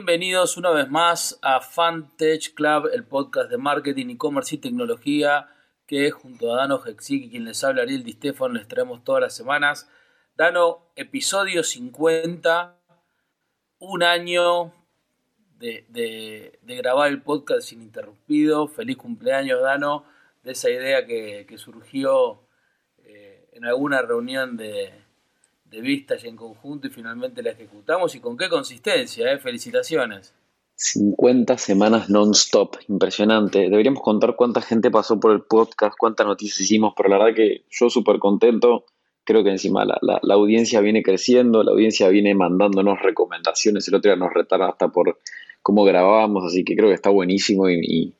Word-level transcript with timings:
Bienvenidos 0.00 0.56
una 0.56 0.70
vez 0.70 0.88
más 0.88 1.38
a 1.42 1.60
Fantech 1.60 2.54
Club, 2.54 2.88
el 2.90 3.04
podcast 3.04 3.50
de 3.50 3.58
marketing, 3.58 4.06
e-commerce 4.08 4.54
y 4.54 4.58
tecnología 4.58 5.50
que 5.86 6.10
junto 6.10 6.54
a 6.54 6.56
Dano 6.56 6.80
Hexic 6.82 7.24
y 7.24 7.28
quien 7.28 7.44
les 7.44 7.62
habla 7.62 7.82
Ariel 7.82 8.02
Di 8.02 8.12
Stefano 8.12 8.54
les 8.54 8.66
traemos 8.66 9.04
todas 9.04 9.20
las 9.20 9.34
semanas. 9.34 9.90
Dano, 10.36 10.86
episodio 10.96 11.62
50, 11.62 12.78
un 13.80 14.02
año 14.02 14.72
de, 15.58 16.58
grabar 16.62 17.08
el 17.08 17.20
podcast 17.20 17.70
ininterrumpido. 17.70 18.68
Feliz 18.68 18.96
cumpleaños, 18.96 19.60
Dano, 19.60 20.06
de 20.42 20.52
esa 20.52 20.70
idea 20.70 21.04
que, 21.04 21.54
surgió 21.58 22.40
eh, 23.04 23.50
en 23.52 23.66
alguna 23.66 24.00
reunión 24.00 24.56
de, 24.56 24.94
de 25.70 25.80
vistas 25.80 26.24
y 26.24 26.28
en 26.28 26.36
conjunto 26.36 26.88
y 26.88 26.90
finalmente 26.90 27.42
la 27.42 27.50
ejecutamos. 27.50 28.14
¿Y 28.14 28.20
con 28.20 28.36
qué 28.36 28.48
consistencia? 28.48 29.32
Eh? 29.32 29.38
Felicitaciones. 29.38 30.34
50 30.74 31.58
semanas 31.58 32.08
non-stop, 32.08 32.76
impresionante. 32.88 33.68
Deberíamos 33.68 34.02
contar 34.02 34.34
cuánta 34.34 34.62
gente 34.62 34.90
pasó 34.90 35.20
por 35.20 35.32
el 35.32 35.42
podcast, 35.42 35.94
cuántas 35.98 36.26
noticias 36.26 36.60
hicimos, 36.62 36.94
pero 36.96 37.10
la 37.10 37.18
verdad 37.18 37.34
que 37.36 37.64
yo 37.70 37.90
súper 37.90 38.18
contento. 38.18 38.86
Creo 39.22 39.44
que 39.44 39.50
encima 39.50 39.84
la, 39.84 39.98
la, 40.00 40.34
audiencia 40.34 40.80
viene 40.80 41.02
creciendo, 41.02 41.62
la 41.62 41.72
audiencia 41.72 42.08
viene 42.08 42.34
mandándonos 42.34 43.00
recomendaciones. 43.00 43.86
El 43.86 43.96
otro 43.96 44.10
día 44.10 44.16
nos 44.16 44.32
retaron 44.32 44.70
hasta 44.70 44.88
por 44.88 45.18
cómo 45.62 45.84
grabábamos, 45.84 46.44
así 46.46 46.64
que 46.64 46.74
creo 46.74 46.88
que 46.88 46.94
está 46.94 47.10
buenísimo 47.10 47.68
y, 47.68 48.14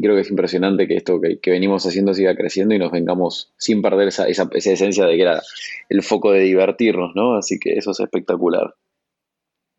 creo 0.00 0.14
que 0.14 0.22
es 0.22 0.30
impresionante 0.30 0.88
que 0.88 0.96
esto 0.96 1.20
que, 1.20 1.38
venimos 1.50 1.86
haciendo 1.86 2.14
siga 2.14 2.34
creciendo 2.34 2.74
y 2.74 2.78
nos 2.78 2.90
vengamos 2.90 3.52
sin 3.56 3.82
perder 3.82 4.08
esa, 4.08 4.26
esa, 4.26 4.48
esencia 4.52 5.06
de 5.06 5.16
que 5.16 5.22
era 5.22 5.42
el 5.88 6.02
foco 6.02 6.32
de 6.32 6.40
divertirnos, 6.40 7.12
¿no? 7.14 7.36
Así 7.36 7.58
que 7.58 7.74
eso 7.74 7.92
es 7.92 8.00
espectacular. 8.00 8.74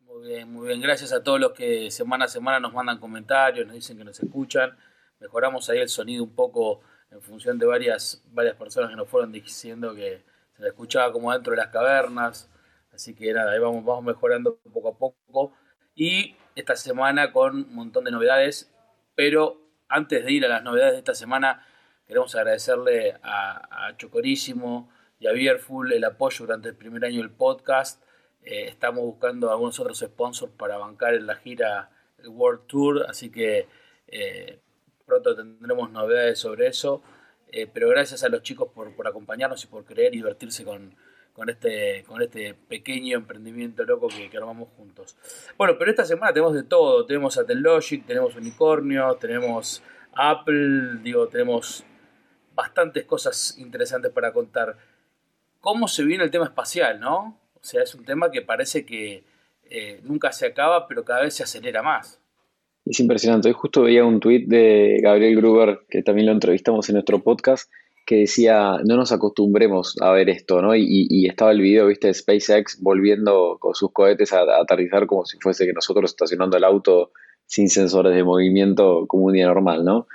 Muy 0.00 0.28
bien, 0.28 0.52
muy 0.52 0.68
bien. 0.68 0.80
Gracias 0.80 1.12
a 1.12 1.22
todos 1.22 1.40
los 1.40 1.52
que 1.52 1.90
semana 1.90 2.24
a 2.24 2.28
semana 2.28 2.60
nos 2.60 2.72
mandan 2.72 2.98
comentarios, 2.98 3.66
nos 3.66 3.74
dicen 3.74 3.98
que 3.98 4.04
nos 4.04 4.18
escuchan. 4.18 4.76
Mejoramos 5.20 5.68
ahí 5.70 5.78
el 5.78 5.88
sonido 5.88 6.24
un 6.24 6.34
poco 6.34 6.80
en 7.10 7.20
función 7.20 7.58
de 7.58 7.66
varias, 7.66 8.22
varias 8.32 8.56
personas 8.56 8.90
que 8.90 8.96
nos 8.96 9.08
fueron 9.08 9.32
diciendo 9.32 9.94
que 9.94 10.22
se 10.56 10.62
la 10.62 10.68
escuchaba 10.68 11.12
como 11.12 11.32
dentro 11.32 11.50
de 11.52 11.58
las 11.58 11.68
cavernas. 11.68 12.50
Así 12.92 13.14
que 13.14 13.32
nada, 13.32 13.52
ahí 13.52 13.58
vamos, 13.58 13.84
vamos 13.84 14.04
mejorando 14.04 14.58
poco 14.72 14.88
a 14.88 14.98
poco. 14.98 15.52
Y 15.94 16.36
esta 16.54 16.76
semana 16.76 17.32
con 17.32 17.56
un 17.56 17.74
montón 17.74 18.04
de 18.04 18.10
novedades, 18.10 18.72
pero 19.14 19.65
antes 19.88 20.24
de 20.24 20.32
ir 20.32 20.44
a 20.44 20.48
las 20.48 20.62
novedades 20.62 20.92
de 20.92 20.98
esta 20.98 21.14
semana, 21.14 21.66
queremos 22.06 22.34
agradecerle 22.34 23.16
a, 23.22 23.94
Chocorísimo 23.96 24.90
y 25.18 25.26
a 25.26 25.32
Beerful 25.32 25.92
el 25.92 26.04
apoyo 26.04 26.44
durante 26.44 26.68
el 26.68 26.76
primer 26.76 27.04
año 27.04 27.18
del 27.18 27.30
podcast. 27.30 28.02
Eh, 28.42 28.66
estamos 28.68 29.02
buscando 29.02 29.50
algunos 29.50 29.78
otros 29.80 29.98
sponsors 29.98 30.52
para 30.52 30.76
bancar 30.76 31.14
en 31.14 31.26
la 31.26 31.36
gira 31.36 31.90
World 32.24 32.66
Tour, 32.66 33.06
así 33.08 33.30
que 33.30 33.68
eh, 34.08 34.60
pronto 35.06 35.34
tendremos 35.34 35.90
novedades 35.90 36.38
sobre 36.38 36.66
eso. 36.66 37.02
Eh, 37.48 37.66
pero 37.72 37.88
gracias 37.88 38.24
a 38.24 38.28
los 38.28 38.42
chicos 38.42 38.70
por, 38.74 38.94
por 38.94 39.06
acompañarnos 39.06 39.62
y 39.64 39.66
por 39.68 39.84
querer 39.84 40.10
divertirse 40.12 40.64
con, 40.64 40.96
con 41.36 41.50
este, 41.50 42.02
con 42.06 42.22
este 42.22 42.54
pequeño 42.54 43.18
emprendimiento 43.18 43.84
loco 43.84 44.08
que, 44.08 44.34
armamos 44.38 44.70
juntos. 44.74 45.18
Bueno, 45.58 45.76
pero 45.78 45.90
esta 45.90 46.06
semana 46.06 46.32
tenemos 46.32 46.54
de 46.54 46.62
todo. 46.62 47.04
Tenemos 47.04 47.38
Logic, 47.46 48.06
tenemos 48.06 48.34
Unicornio, 48.36 49.14
tenemos 49.16 49.82
Apple, 50.14 51.00
digo, 51.02 51.28
tenemos 51.28 51.84
bastantes 52.54 53.04
cosas 53.04 53.54
interesantes 53.58 54.10
para 54.12 54.32
contar. 54.32 54.78
¿Cómo 55.60 55.88
se 55.88 56.04
viene 56.04 56.24
el 56.24 56.30
tema 56.30 56.46
espacial, 56.46 57.00
no? 57.00 57.38
O 57.52 57.62
sea, 57.62 57.82
es 57.82 57.94
un 57.94 58.06
tema 58.06 58.30
que 58.30 58.40
parece 58.40 58.86
que 58.86 59.22
eh, 59.68 60.00
nunca 60.04 60.32
se 60.32 60.46
acaba, 60.46 60.88
pero 60.88 61.04
cada 61.04 61.20
vez 61.20 61.34
se 61.34 61.42
acelera 61.42 61.82
más. 61.82 62.18
Es 62.86 62.98
impresionante. 62.98 63.48
Hoy 63.48 63.54
justo 63.54 63.82
veía 63.82 64.06
un 64.06 64.20
tuit 64.20 64.48
de 64.48 65.00
Gabriel 65.02 65.36
Gruber, 65.36 65.80
que 65.90 66.02
también 66.02 66.28
lo 66.28 66.32
entrevistamos 66.32 66.88
en 66.88 66.94
nuestro 66.94 67.22
podcast, 67.22 67.70
que 68.06 68.18
decía, 68.18 68.78
no 68.84 68.96
nos 68.96 69.10
acostumbremos 69.10 69.96
a 70.00 70.12
ver 70.12 70.30
esto, 70.30 70.62
¿no? 70.62 70.76
Y, 70.76 71.26
estaba 71.26 71.50
el 71.50 71.60
video, 71.60 71.88
viste, 71.88 72.06
de 72.06 72.14
SpaceX 72.14 72.80
volviendo 72.80 73.58
con 73.58 73.74
sus 73.74 73.90
cohetes 73.90 74.32
a, 74.32 74.42
aterrizar 74.60 75.06
como 75.06 75.26
si 75.26 75.38
fuese 75.38 75.66
que 75.66 75.72
nosotros 75.72 76.12
estacionando 76.12 76.56
el 76.56 76.62
auto 76.62 77.10
sin 77.46 77.68
sensores 77.68 78.14
de 78.14 78.22
movimiento 78.22 79.06
como 79.08 79.26
un 79.26 79.32
día 79.32 79.46
normal, 79.46 79.84
¿no? 79.84 80.06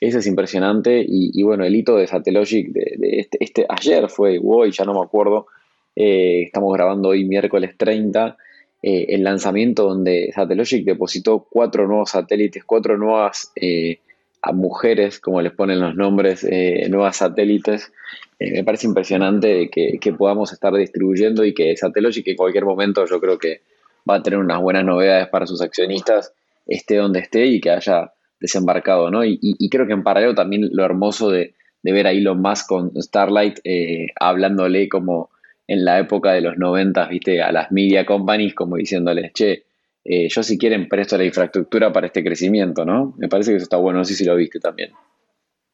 Eso 0.00 0.18
es 0.18 0.26
impresionante 0.26 1.04
y, 1.08 1.40
bueno, 1.44 1.64
el 1.64 1.74
hito 1.74 1.96
de 1.96 2.08
Satellogic 2.08 2.72
de, 2.72 2.96
este, 3.20 3.38
este, 3.40 3.66
ayer 3.68 4.08
fue, 4.08 4.40
hoy 4.42 4.72
ya 4.72 4.84
no 4.84 4.94
me 4.94 5.04
acuerdo, 5.04 5.46
eh, 5.94 6.42
estamos 6.42 6.74
grabando 6.74 7.10
hoy 7.10 7.24
miércoles 7.24 7.76
30, 7.78 8.36
eh, 8.82 9.06
el 9.08 9.22
lanzamiento 9.22 9.84
donde 9.84 10.32
Satellogic 10.34 10.84
depositó 10.84 11.46
cuatro 11.48 11.86
nuevos 11.86 12.10
satélites, 12.10 12.64
cuatro 12.64 12.98
nuevas... 12.98 13.52
Eh, 13.54 14.00
a 14.46 14.52
mujeres, 14.52 15.18
como 15.18 15.42
les 15.42 15.52
ponen 15.52 15.80
los 15.80 15.96
nombres, 15.96 16.46
eh, 16.48 16.86
nuevas 16.88 17.16
satélites. 17.16 17.92
Eh, 18.38 18.52
me 18.52 18.64
parece 18.64 18.86
impresionante 18.86 19.68
que, 19.70 20.12
podamos 20.12 20.52
estar 20.52 20.72
distribuyendo 20.72 21.44
y 21.44 21.52
que 21.52 21.76
Satellogic 21.76 22.28
en 22.28 22.36
cualquier 22.36 22.64
momento 22.64 23.04
yo 23.06 23.20
creo 23.20 23.38
que 23.38 23.62
va 24.08 24.16
a 24.16 24.22
tener 24.22 24.38
unas 24.38 24.60
buenas 24.60 24.84
novedades 24.84 25.26
para 25.28 25.46
sus 25.46 25.60
accionistas, 25.60 26.32
esté 26.64 26.96
donde 26.96 27.20
esté 27.20 27.46
y 27.46 27.60
que 27.60 27.70
haya 27.70 28.12
desembarcado, 28.38 29.10
¿no? 29.10 29.24
Y, 29.24 29.68
creo 29.68 29.86
que 29.86 29.94
en 29.94 30.04
paralelo 30.04 30.34
también 30.34 30.68
lo 30.72 30.84
hermoso 30.84 31.30
de, 31.30 31.54
ver 31.82 32.06
a 32.06 32.12
Elon 32.12 32.40
Musk 32.40 32.68
con 32.68 32.92
Starlight 33.00 33.60
eh, 33.64 34.08
hablándole 34.18 34.88
como 34.88 35.30
en 35.66 35.84
la 35.84 35.98
época 35.98 36.32
de 36.32 36.40
los 36.40 36.56
90, 36.56 37.06
viste, 37.08 37.42
a 37.42 37.50
las 37.50 37.72
media 37.72 38.06
companies 38.06 38.54
como 38.54 38.76
diciéndoles, 38.76 39.32
che, 39.32 39.64
eh, 40.08 40.28
yo 40.28 40.44
si 40.44 40.56
quieren 40.56 40.88
presto 40.88 41.18
la 41.18 41.24
infraestructura 41.24 41.92
para 41.92 42.06
este 42.06 42.22
crecimiento, 42.22 42.84
¿no? 42.84 43.14
Me 43.18 43.28
parece 43.28 43.50
que 43.50 43.56
eso 43.56 43.64
está 43.64 43.76
bueno, 43.76 43.98
no 43.98 44.04
sé 44.04 44.14
si 44.14 44.24
lo 44.24 44.36
viste 44.36 44.60
también. 44.60 44.92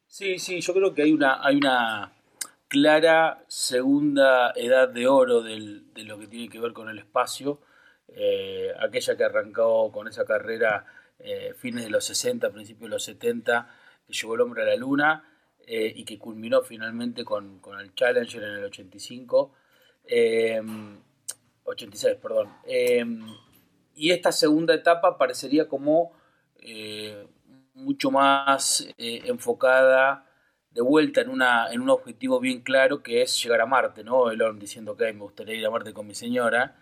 Sí, 0.07 0.39
sí, 0.39 0.59
yo 0.59 0.73
creo 0.73 0.91
que 0.95 1.03
hay 1.03 1.13
una, 1.13 1.45
hay 1.45 1.55
una 1.57 2.13
clara 2.67 3.43
segunda 3.47 4.51
edad 4.55 4.89
de 4.89 5.05
oro 5.05 5.43
de 5.43 6.03
lo 6.03 6.17
que 6.17 6.25
tiene 6.25 6.49
que 6.49 6.59
ver 6.59 6.73
con 6.73 6.89
el 6.89 6.97
espacio, 6.97 7.59
eh, 8.07 8.71
aquella 8.79 9.15
que 9.15 9.23
arrancó 9.23 9.91
con 9.91 10.07
esa 10.07 10.25
carrera 10.25 10.83
eh, 11.19 11.53
fines 11.55 11.83
de 11.83 11.91
los 11.91 12.03
60, 12.05 12.49
principios 12.49 12.89
de 12.89 12.95
los 12.95 13.03
70, 13.03 13.69
que 14.07 14.13
llevó 14.13 14.33
el 14.33 14.41
hombre 14.41 14.63
a 14.63 14.65
la 14.65 14.75
luna 14.75 15.29
y 15.65 16.03
que 16.03 16.19
culminó 16.19 16.61
finalmente 16.61 17.23
con, 17.23 17.59
con, 17.59 17.79
el 17.79 17.95
Challenger 17.95 18.43
en 18.43 18.55
el 18.55 18.65
85, 18.65 19.53
86, 21.63 22.17
perdón 22.21 22.49
y 23.95 24.11
esta 24.11 24.31
segunda 24.31 24.73
etapa 24.73 25.17
parecería 25.17 25.67
como 25.67 26.11
eh, 26.59 27.27
mucho 27.73 28.11
más 28.11 28.87
eh, 28.97 29.21
enfocada 29.25 30.25
de 30.71 30.81
vuelta 30.81 31.21
en, 31.21 31.29
una, 31.29 31.71
en 31.71 31.81
un 31.81 31.89
objetivo 31.89 32.39
bien 32.39 32.61
claro 32.61 33.03
que 33.03 33.21
es 33.21 33.41
llegar 33.43 33.61
a 33.61 33.65
Marte, 33.65 34.03
¿no? 34.03 34.31
Elon 34.31 34.59
diciendo 34.59 34.95
que 34.97 35.11
me 35.13 35.19
gustaría 35.19 35.55
ir 35.55 35.65
a 35.65 35.69
Marte 35.69 35.93
con 35.93 36.07
mi 36.07 36.15
señora. 36.15 36.75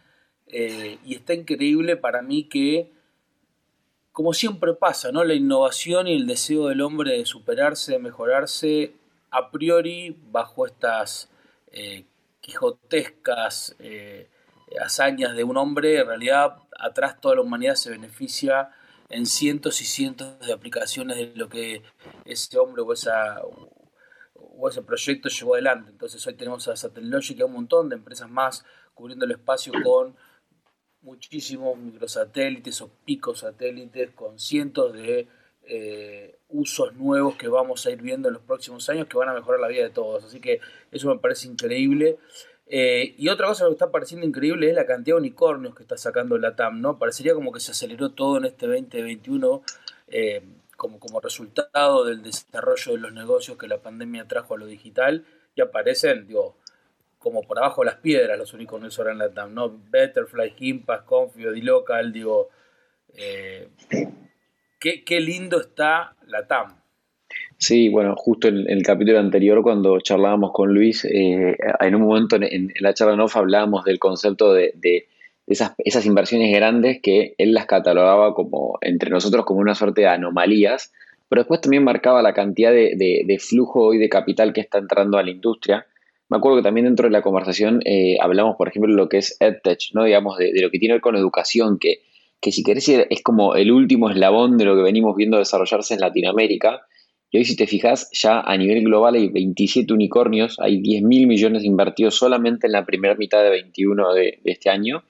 Eh, 0.48 0.98
y 1.06 1.16
está 1.16 1.34
increíble 1.34 1.98
para 1.98 2.22
mí 2.22 2.48
que, 2.48 2.92
como 4.12 4.34
siempre 4.34 4.74
pasa, 4.74 5.12
¿no? 5.12 5.24
La 5.24 5.34
innovación 5.34 6.08
y 6.08 6.16
el 6.16 6.28
deseo 6.28 6.68
del 6.68 6.82
hombre 6.82 7.18
de 7.18 7.26
superarse, 7.26 7.94
de 7.94 8.00
mejorarse, 8.00 8.94
a 9.30 9.52
priori, 9.52 10.18
bajo 10.32 10.66
estas 10.66 11.30
quijotescas 12.42 13.76
hazañas 14.80 15.36
de 15.36 15.44
un 15.44 15.58
hombre, 15.58 16.00
en 16.00 16.08
realidad 16.08 16.56
atrás 16.78 17.20
toda 17.20 17.36
la 17.36 17.42
humanidad 17.42 17.76
se 17.76 17.90
beneficia 17.90 18.70
en 19.10 19.26
cientos 19.26 19.82
y 19.82 19.86
cientos 19.86 20.40
de 20.40 20.54
aplicaciones 20.54 21.18
de 21.18 21.34
lo 21.36 21.50
que 21.50 21.84
ese 22.26 22.58
hombre 22.58 22.82
o, 22.82 22.94
esa, 22.94 23.42
o 23.44 24.70
ese 24.70 24.82
proyecto 24.82 25.30
llevó 25.30 25.56
adelante. 25.56 25.92
Entonces 25.92 26.26
hoy 26.26 26.34
tenemos 26.36 26.68
a 26.68 26.76
Satellogic 26.76 27.38
y 27.38 27.42
a 27.42 27.46
un 27.46 27.54
montón 27.54 27.90
de 27.90 27.96
empresas 27.96 28.30
más 28.30 28.66
cubriendo 28.94 29.26
el 29.26 29.32
espacio 29.32 29.74
con 29.84 30.16
muchísimos 31.02 31.78
microsatélites 31.78 32.82
o 32.82 32.92
picosatélites, 33.06 34.12
con 34.12 34.40
cientos 34.40 34.94
de 34.94 35.28
eh, 35.64 36.38
usos 36.50 36.94
nuevos 36.94 37.36
que 37.36 37.48
vamos 37.48 37.86
a 37.86 37.92
ir 37.92 38.02
viendo 38.02 38.28
en 38.28 38.36
los 38.36 38.44
próximos 38.44 38.88
años 38.90 39.08
que 39.08 39.18
van 39.18 39.30
a 39.30 39.34
mejorar 39.34 39.60
la 39.60 39.68
vida 39.68 39.84
de 39.84 39.90
todos. 39.90 40.24
Así 40.24 40.40
que 40.40 40.60
eso 40.92 41.08
me 41.10 41.20
parece 41.20 41.48
increíble. 41.48 42.18
Eh, 42.74 43.16
y 43.18 43.28
otra 43.28 43.48
cosa 43.48 43.66
que 43.66 43.72
me 43.72 43.74
está 43.74 43.92
pareciendo 43.92 44.26
increíble 44.26 44.70
es 44.70 44.74
la 44.74 44.86
cantidad 44.86 45.18
de 45.18 45.20
unicornios 45.20 45.76
que 45.76 45.84
está 45.84 45.98
sacando 45.98 46.38
la 46.38 46.56
TAM, 46.56 46.80
¿no? 46.80 46.98
Parecería 46.98 47.34
como 47.34 47.52
que 47.52 47.60
se 47.60 47.72
aceleró 47.72 48.12
todo 48.14 48.38
en 48.38 48.46
este 48.46 48.66
2021 48.66 49.62
eh, 50.08 50.42
como, 50.78 50.98
como 50.98 51.20
resultado 51.20 52.06
del 52.06 52.24
desarrollo 52.24 52.94
de 52.94 52.98
los 52.98 53.12
negocios 53.12 53.58
que 53.58 53.68
la 53.68 53.82
pandemia 53.82 54.26
trajo 54.26 54.54
a 54.54 54.58
lo 54.58 54.68
digital 54.68 55.26
y 55.54 55.60
aparecen, 55.60 56.26
digo, 56.28 56.56
como 57.20 57.44
por 57.44 57.60
abajo 57.60 57.82
de 57.82 57.88
las 57.88 57.96
piedras 57.96 58.38
los 58.38 58.54
unicornios 58.54 58.98
ahora 58.98 59.12
en 59.12 59.18
la 59.18 59.34
TAM, 59.34 59.54
¿no? 59.54 59.78
Betterfly, 59.90 60.52
Gimpass, 60.52 61.02
Confio, 61.02 61.52
D-Local, 61.52 62.14
digo, 62.14 62.52
eh, 63.16 63.68
qué, 64.80 65.04
qué 65.04 65.20
lindo 65.20 65.60
está 65.60 66.16
la 66.26 66.48
TAM. 66.48 66.81
Sí, 67.62 67.90
bueno, 67.90 68.16
justo 68.18 68.48
en, 68.48 68.68
el 68.68 68.82
capítulo 68.82 69.20
anterior 69.20 69.62
cuando 69.62 70.00
charlábamos 70.00 70.52
con 70.52 70.74
Luis, 70.74 71.06
eh, 71.06 71.56
en 71.80 71.96
un 71.96 72.02
momento 72.02 72.36
en, 72.38 72.74
la 72.80 72.96
charla 72.96 73.14
en 73.14 73.20
off 73.20 73.38
hablábamos 73.38 73.84
del 73.86 74.00
concepto 74.00 74.52
de, 74.52 74.74
esas, 75.46 75.74
esas 75.78 76.08
inversiones 76.08 76.52
grandes 76.56 77.02
que 77.04 77.36
él 77.38 77.54
las 77.54 77.68
catalogaba 77.68 78.34
como 78.34 78.80
entre 78.82 79.12
nosotros 79.12 79.46
como 79.46 79.60
una 79.60 79.76
suerte 79.76 80.02
de 80.02 80.08
anomalías, 80.08 80.92
pero 81.30 81.44
después 81.44 81.62
también 81.62 81.84
marcaba 81.84 82.24
la 82.24 82.34
cantidad 82.34 82.72
de, 82.72 83.38
flujo 83.40 83.94
y 83.94 84.00
de 84.00 84.10
capital 84.10 84.54
que 84.54 84.62
está 84.62 84.80
entrando 84.80 85.20
a 85.20 85.24
la 85.24 85.30
industria. 85.30 85.86
Me 86.30 86.38
acuerdo 86.38 86.58
que 86.58 86.64
también 86.64 86.86
dentro 86.88 87.06
de 87.06 87.12
la 87.12 87.22
conversación 87.22 87.82
eh, 87.86 88.18
hablamos, 88.22 88.56
por 88.56 88.70
ejemplo, 88.70 88.92
de 88.92 88.98
lo 88.98 89.08
que 89.08 89.20
es 89.20 89.38
EdTech, 89.40 89.94
¿no? 89.94 90.06
digamos, 90.06 90.40
de, 90.40 90.52
lo 90.60 90.72
que 90.72 90.80
tiene 90.80 90.94
que 90.94 90.96
ver 90.96 91.02
con 91.02 91.16
educación, 91.16 91.78
que, 91.78 92.02
que 92.40 92.52
si 92.52 92.64
querés 92.64 92.90
es 92.90 93.22
como 93.22 93.54
el 93.54 93.72
último 93.72 94.10
eslabón 94.10 94.58
de 94.58 94.66
lo 94.66 94.76
que 94.76 94.82
venimos 94.82 95.16
viendo 95.16 95.38
desarrollarse 95.38 95.94
en 95.94 96.00
Latinoamérica. 96.00 96.88
Y 97.32 97.38
hoy 97.38 97.46
si 97.46 97.56
te 97.56 97.66
fijas, 97.66 98.10
ya 98.12 98.42
a 98.42 98.58
nivel 98.58 98.84
global 98.84 99.16
hay 99.16 99.30
27 99.30 99.94
unicornios, 99.94 100.60
hay 100.60 100.82
10 100.82 101.04
mil 101.04 101.28
millones 101.28 101.64
invertidos 101.64 102.16
solamente 102.16 102.68
en 102.68 102.74
la 102.74 102.86
primera 102.86 103.16
mitad 103.16 103.42
de 103.42 103.50
21 103.50 104.14
de, 104.14 104.40
este 104.44 104.70
año. 104.70 105.04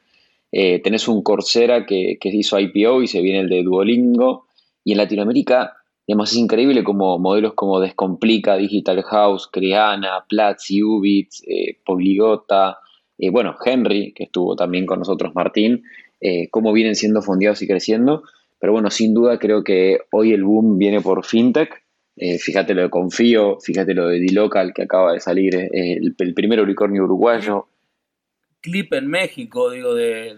Eh, 0.52 0.80
tenés 0.80 1.08
un 1.08 1.24
Coursera 1.24 1.86
que, 1.86 2.18
que 2.20 2.30
hizo 2.30 2.60
IPO 2.60 3.02
y 3.02 3.08
se 3.08 3.22
viene 3.22 3.40
el 3.40 3.50
de 3.50 3.64
Duolingo. 3.64 4.46
Y 4.84 4.92
en 4.92 5.00
Latinoamérica, 5.00 5.74
digamos, 6.08 6.32
es 6.32 6.38
increíble 6.38 6.84
como 6.84 7.18
modelos 7.18 7.54
como 7.54 7.80
Descomplica, 7.80 8.56
Digital 8.56 9.02
House, 9.02 9.50
Creana, 9.52 10.24
Platzi, 10.30 10.84
Ubits, 10.84 11.44
eh, 11.48 11.80
Poligota, 11.84 12.78
eh, 13.22 13.30
bueno, 13.30 13.56
Henry, 13.64 14.14
que 14.14 14.24
estuvo 14.24 14.56
también 14.56 14.88
con 14.88 14.98
nosotros, 14.98 15.34
Martín, 15.36 15.84
eh, 16.20 16.50
cómo 16.50 16.74
vienen 16.74 16.96
siendo 16.96 17.22
fondeados 17.22 17.62
y 17.62 17.68
creciendo. 17.68 18.24
Pero 18.60 18.74
bueno, 18.74 18.90
sin 18.90 19.14
duda 19.14 19.38
creo 19.38 19.64
que 19.64 20.00
hoy 20.12 20.34
el 20.34 20.44
boom 20.44 20.80
viene 20.80 21.02
por 21.02 21.24
FinTech 21.24 21.81
eh, 22.16 22.38
fíjate 22.38 22.74
lo 22.74 22.81
de 22.84 22.90
Confío, 22.90 23.60
fíjate 23.60 23.94
lo 23.94 24.08
de 24.08 24.19
D-Local 24.19 24.74
que 24.74 24.84
acaba 24.84 25.13
de 25.13 25.19
salir, 25.19 25.56
eh, 25.56 25.98
el, 25.98 26.34
primer 26.34 26.60
unicornio 26.62 27.04
uruguayo. 27.04 27.68
Clip 28.62 28.94
en 28.94 29.08
México, 29.08 29.72
digo, 29.72 29.96
de, 29.96 30.36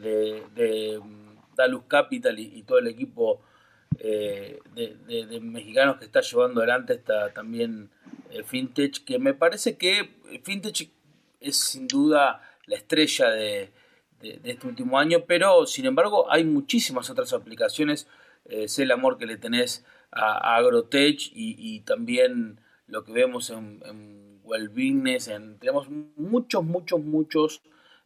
de, 0.56 1.00
mm, 1.00 1.56
Dalus 1.56 1.84
Capital 1.88 2.40
y, 2.40 2.64
todo 2.64 2.80
el 2.80 2.88
equipo 2.88 3.42
eh, 4.00 4.60
de, 4.75 5.40
mexicanos 5.42 5.98
que 5.98 6.06
está 6.06 6.22
llevando 6.22 6.62
adelante 6.62 6.94
esta 6.94 7.34
también 7.34 7.90
FinTech, 8.46 9.04
que 9.04 9.20
me 9.20 9.34
parece 9.34 9.78
que 9.78 10.10
FinTech 10.44 10.90
es 11.40 11.58
sin 11.58 11.88
duda 11.88 12.42
la 12.66 12.75
estrella 12.75 13.30
de, 13.30 13.72
este 14.22 14.68
último 14.68 14.98
año, 14.98 15.25
pero 15.28 15.66
sin 15.66 15.86
embargo 15.86 16.31
hay 16.31 16.46
muchísimas 16.46 17.10
otras 17.10 17.34
aplicaciones. 17.34 18.08
Sé 18.68 18.84
el 18.84 18.92
amor 18.92 19.18
que 19.18 19.25
le 19.25 19.38
tenés 19.38 19.86
a, 20.12 20.56
Agrotech 20.56 21.31
y, 21.34 21.81
también 21.81 22.60
lo 22.88 23.04
que 23.04 23.13
vemos 23.13 23.50
en, 23.50 23.81
en 23.86 24.34
tenemos 25.60 25.90
muchos, 25.90 26.63
muchos, 26.63 27.01
muchos 27.01 27.62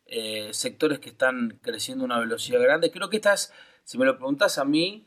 eh, 0.06 0.50
sectores 0.54 1.00
que 1.00 1.10
están 1.10 1.60
creciendo 1.62 2.04
a 2.04 2.06
una 2.06 2.20
velocidad 2.20 2.62
grande. 2.62 2.92
Creo 2.92 3.10
que 3.10 3.18
estás, 3.18 3.54
si 3.84 3.98
me 3.98 4.06
lo 4.06 4.16
preguntas 4.18 4.58
a 4.58 4.66
mí, 4.66 5.06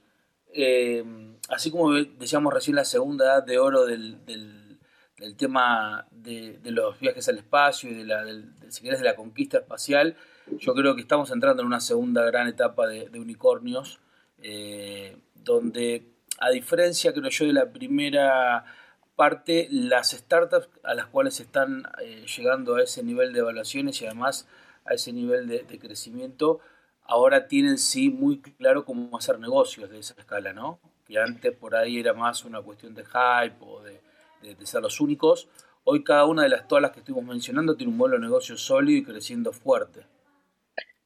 eh, 0.53 1.05
así 1.49 1.71
como 1.71 1.93
decíamos 1.93 2.53
recién 2.53 2.76
la 2.76 2.85
segunda 2.85 3.25
edad 3.25 3.43
de 3.43 3.59
oro 3.59 3.87
del, 3.87 4.25
del, 4.26 4.79
tema 5.37 6.06
de, 6.11 6.59
los 6.65 6.99
viajes 6.99 7.29
al 7.29 7.38
espacio 7.38 7.91
y 7.91 7.94
de 7.94 8.05
la, 8.05 8.25
del, 8.25 8.55
de 8.55 9.03
la 9.03 9.17
conquista 9.17 9.59
espacial, 9.59 10.17
yo 10.59 10.75
creo 10.75 10.94
que 10.94 11.03
estamos 11.03 11.31
entrando 11.31 11.62
en 11.62 11.67
una 11.67 11.81
segunda 11.81 12.25
gran 12.25 12.49
etapa 12.49 12.87
de, 12.87 13.09
unicornios, 13.19 14.00
eh, 14.43 15.17
donde 15.35 16.11
a 16.39 16.51
diferencia, 16.51 17.13
creo 17.13 17.29
yo, 17.29 17.47
de 17.47 17.53
la 17.53 17.71
primera 17.71 18.65
parte, 19.15 19.69
las 19.71 20.13
startups 20.13 20.71
a 20.83 20.95
las 20.95 21.07
cuales 21.07 21.41
están 21.41 21.83
eh, 22.03 22.25
llegando 22.35 22.77
a 22.77 22.83
ese 22.83 23.03
nivel 23.03 23.35
de 23.35 23.41
evaluaciones 23.41 24.01
y 24.01 24.07
además 24.07 24.49
a 24.87 24.95
ese 24.95 25.13
nivel 25.13 25.47
de, 25.47 25.79
crecimiento, 25.79 26.61
ahora 27.05 27.47
tienen 27.47 27.77
sí 27.77 28.09
muy 28.09 28.41
claro 28.41 28.87
cómo 28.87 29.19
hacer 29.19 29.39
negocios 29.39 29.91
de 29.91 29.99
esa 29.99 30.15
escala, 30.19 30.55
¿no? 30.55 30.81
Que 31.07 31.19
antes 31.19 31.55
por 31.55 31.77
ahí 31.77 31.99
era 31.99 32.15
más 32.15 32.47
una 32.47 32.63
cuestión 32.63 32.95
de 32.95 33.05
hype 33.05 33.57
o 33.61 33.83
de, 33.83 34.01
ser 34.67 34.81
los 34.81 34.99
únicos. 35.01 35.49
Hoy 35.85 36.03
cada 36.03 36.25
una 36.25 36.45
de 36.45 36.49
las 36.49 36.67
todas 36.67 36.81
las 36.81 36.93
que 36.93 37.01
estuvimos 37.01 37.29
mencionando 37.29 37.77
tiene 37.77 37.93
un 37.93 37.99
modelo 37.99 38.17
de 38.17 38.23
negocio 38.23 38.57
sólido 38.57 38.99
y 38.99 39.05
creciendo 39.05 39.53
fuerte. 39.53 40.07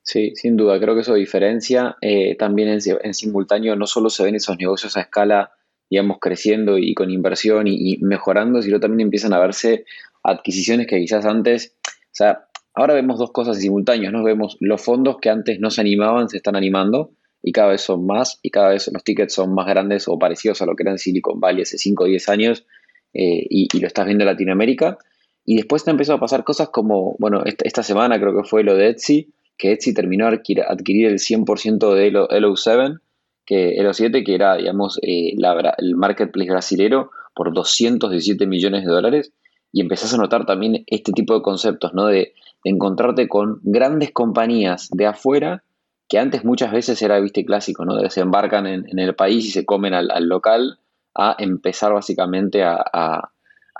Sí, 0.04 0.32
sin 0.34 0.58
duda, 0.58 0.78
creo 0.78 0.94
que 0.94 1.00
eso 1.00 1.14
diferencia. 1.14 1.96
Eh, 2.02 2.36
también 2.36 2.68
en, 2.68 3.14
simultáneo 3.14 3.74
no 3.74 3.86
solo 3.86 4.10
se 4.10 4.22
ven 4.22 4.34
esos 4.34 4.58
negocios 4.58 4.98
a 4.98 5.00
escala, 5.00 5.52
digamos, 5.88 6.18
creciendo 6.20 6.76
y 6.76 6.92
con 6.92 7.10
inversión 7.10 7.66
y, 7.66 7.96
mejorando, 8.02 8.60
sino 8.60 8.78
también 8.78 9.06
empiezan 9.06 9.32
a 9.32 9.40
verse 9.40 9.86
adquisiciones 10.22 10.86
que 10.86 10.98
quizás 10.98 11.24
antes, 11.24 11.74
o 11.86 12.12
sea, 12.12 12.48
ahora 12.74 12.92
vemos 12.92 13.18
dos 13.18 13.32
cosas 13.32 13.58
simultáneas, 13.58 14.12
¿no? 14.12 14.22
Vemos 14.22 14.58
los 14.60 14.82
fondos 14.82 15.16
que 15.22 15.30
antes 15.30 15.58
no 15.58 15.70
se 15.70 15.80
animaban, 15.80 16.28
se 16.28 16.36
están 16.36 16.54
animando 16.54 17.12
y 17.42 17.52
cada 17.52 17.68
vez 17.68 17.80
son 17.80 18.04
más 18.04 18.38
y 18.42 18.50
cada 18.50 18.70
vez 18.70 18.90
los 18.92 19.02
tickets 19.04 19.32
son 19.32 19.54
más 19.54 19.66
grandes 19.66 20.06
o 20.06 20.18
parecidos 20.18 20.60
a 20.60 20.66
lo 20.66 20.76
que 20.76 20.82
era 20.82 20.92
en 20.92 20.98
Silicon 20.98 21.40
Valley 21.40 21.62
hace 21.62 21.78
5 21.78 22.04
o 22.04 22.06
10 22.06 22.28
años 22.28 22.66
eh, 23.14 23.46
y, 23.48 23.80
lo 23.80 23.86
estás 23.86 24.04
viendo 24.04 24.24
en 24.24 24.28
Latinoamérica. 24.28 24.98
Y 25.46 25.56
después 25.56 25.82
te 25.84 25.90
empezó 25.90 26.12
a 26.12 26.20
pasar 26.20 26.44
cosas 26.44 26.68
como, 26.68 27.16
bueno, 27.18 27.42
esta, 27.44 27.64
esta 27.66 27.82
semana 27.82 28.20
creo 28.20 28.36
que 28.36 28.48
fue 28.48 28.64
lo 28.64 28.76
de 28.76 28.88
Etsy, 28.88 29.32
que 29.56 29.72
Etsy 29.72 29.94
terminó 29.94 30.26
adquirir 30.26 31.06
el 31.06 31.18
100% 31.18 31.94
de 31.94 32.06
Elo, 32.08 32.56
7 32.56 32.98
que 33.46 33.76
Elo 33.76 33.92
7 33.92 34.24
que 34.24 34.34
era, 34.34 34.56
digamos, 34.56 34.98
eh, 35.02 35.34
el 35.78 35.96
marketplace 35.96 36.50
brasilero, 36.50 37.10
por 37.34 37.52
217 37.52 38.46
millones 38.46 38.84
de 38.84 38.90
dólares, 38.90 39.32
y 39.72 39.80
empezás 39.80 40.14
a 40.14 40.16
notar 40.16 40.46
también 40.46 40.84
este 40.86 41.12
tipo 41.12 41.34
de 41.34 41.42
conceptos, 41.42 41.92
¿no? 41.94 42.06
De, 42.06 42.32
encontrarte 42.66 43.28
con 43.28 43.60
grandes 43.62 44.10
compañías 44.10 44.88
de 44.90 45.04
afuera, 45.04 45.64
que 46.08 46.18
antes 46.18 46.46
muchas 46.46 46.72
veces 46.72 47.02
era, 47.02 47.20
viste, 47.20 47.44
clásico, 47.44 47.84
¿no? 47.84 47.96
Desembarcan 47.96 48.66
en, 48.66 48.88
en 48.88 48.98
el 48.98 49.14
país 49.14 49.44
y 49.44 49.50
se 49.50 49.66
comen 49.66 49.92
al, 49.92 50.08
local, 50.26 50.78
a 51.14 51.36
empezar 51.38 51.92
básicamente 51.92 52.62
a 52.62 52.82
a 52.90 53.33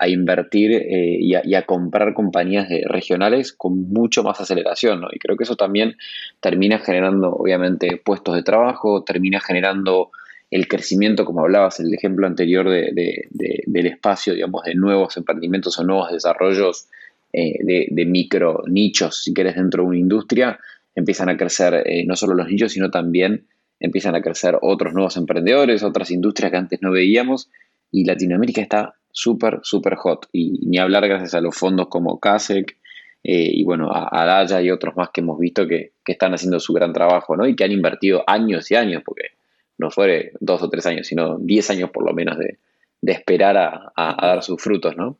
invertir 0.07 0.71
eh, 0.73 1.17
y, 1.19 1.55
a, 1.55 1.65
comprar 1.65 2.13
compañías 2.13 2.67
regionales 2.85 3.53
con 3.53 3.89
mucho 3.89 4.23
más 4.23 4.41
aceleración. 4.41 5.03
Y 5.11 5.19
creo 5.19 5.37
que 5.37 5.45
eso 5.45 5.55
también 5.55 5.95
termina 6.41 6.79
generando, 6.79 7.31
obviamente, 7.31 8.01
puestos 8.03 8.35
de 8.35 8.43
trabajo, 8.43 9.03
termina 9.03 9.39
generando 9.39 10.11
el 10.51 10.67
crecimiento, 10.67 11.25
como 11.25 11.41
hablabas, 11.41 11.79
el 11.79 11.93
ejemplo 11.93 12.27
anterior 12.27 12.69
de, 12.69 13.27
del 13.65 13.85
espacio, 13.87 14.33
digamos, 14.33 14.63
de 14.63 14.75
nuevos 14.75 15.17
emprendimientos 15.17 15.77
o 15.79 15.83
nuevos 15.83 16.11
desarrollos 16.11 16.87
eh, 17.33 17.87
de, 17.89 18.05
micro 18.05 18.63
nichos, 18.67 19.23
si 19.23 19.33
quieres, 19.33 19.55
dentro 19.55 19.83
de 19.83 19.89
una 19.89 19.97
industria, 19.97 20.59
empiezan 20.95 21.27
a 21.29 21.35
crecer 21.35 21.83
eh, 21.85 22.05
no 22.05 22.15
solo 22.15 22.33
los 22.33 22.47
nichos, 22.47 22.71
sino 22.71 22.89
también 22.89 23.47
empiezan 23.81 24.15
a 24.15 24.21
crecer 24.21 24.57
otros 24.61 24.93
nuevos 24.93 25.17
emprendedores, 25.17 25.83
otras 25.83 26.11
industrias 26.11 26.51
que 26.51 26.57
antes 26.57 26.81
no 26.81 26.91
veíamos, 26.91 27.49
y 27.91 28.05
Latinoamérica 28.05 28.61
está 28.61 28.95
súper, 29.15 29.61
súper 29.63 29.95
hot. 29.95 30.27
Y 30.33 30.67
ni 30.67 30.77
hablar 30.77 31.07
gracias 31.07 31.33
a 31.33 31.41
los 31.41 31.55
fondos 31.55 31.87
como 31.87 32.19
CASEC 32.19 32.77
eh, 33.23 33.49
y 33.53 33.63
bueno, 33.63 33.89
a, 33.91 34.25
Daya 34.25 34.61
y 34.61 34.69
otros 34.69 34.95
más 34.95 35.09
que 35.09 35.21
hemos 35.21 35.39
visto 35.39 35.65
que, 35.67 35.93
están 36.05 36.33
haciendo 36.33 36.59
su 36.59 36.73
gran 36.73 36.93
trabajo, 36.93 37.35
¿no? 37.35 37.47
Y 37.47 37.55
que 37.55 37.63
han 37.63 37.71
invertido 37.71 38.23
años 38.27 38.69
y 38.69 38.75
años, 38.75 39.01
porque 39.03 39.31
no 39.77 39.89
fue 39.89 40.33
dos 40.39 40.61
o 40.61 40.69
tres 40.69 40.85
años, 40.85 41.07
sino 41.07 41.39
diez 41.39 41.69
años 41.71 41.89
por 41.89 42.05
lo 42.05 42.13
menos 42.13 42.37
de, 42.37 42.59
esperar 43.01 43.57
a, 43.57 44.17
dar 44.21 44.43
sus 44.43 44.61
frutos, 44.61 44.95
¿no? 44.97 45.17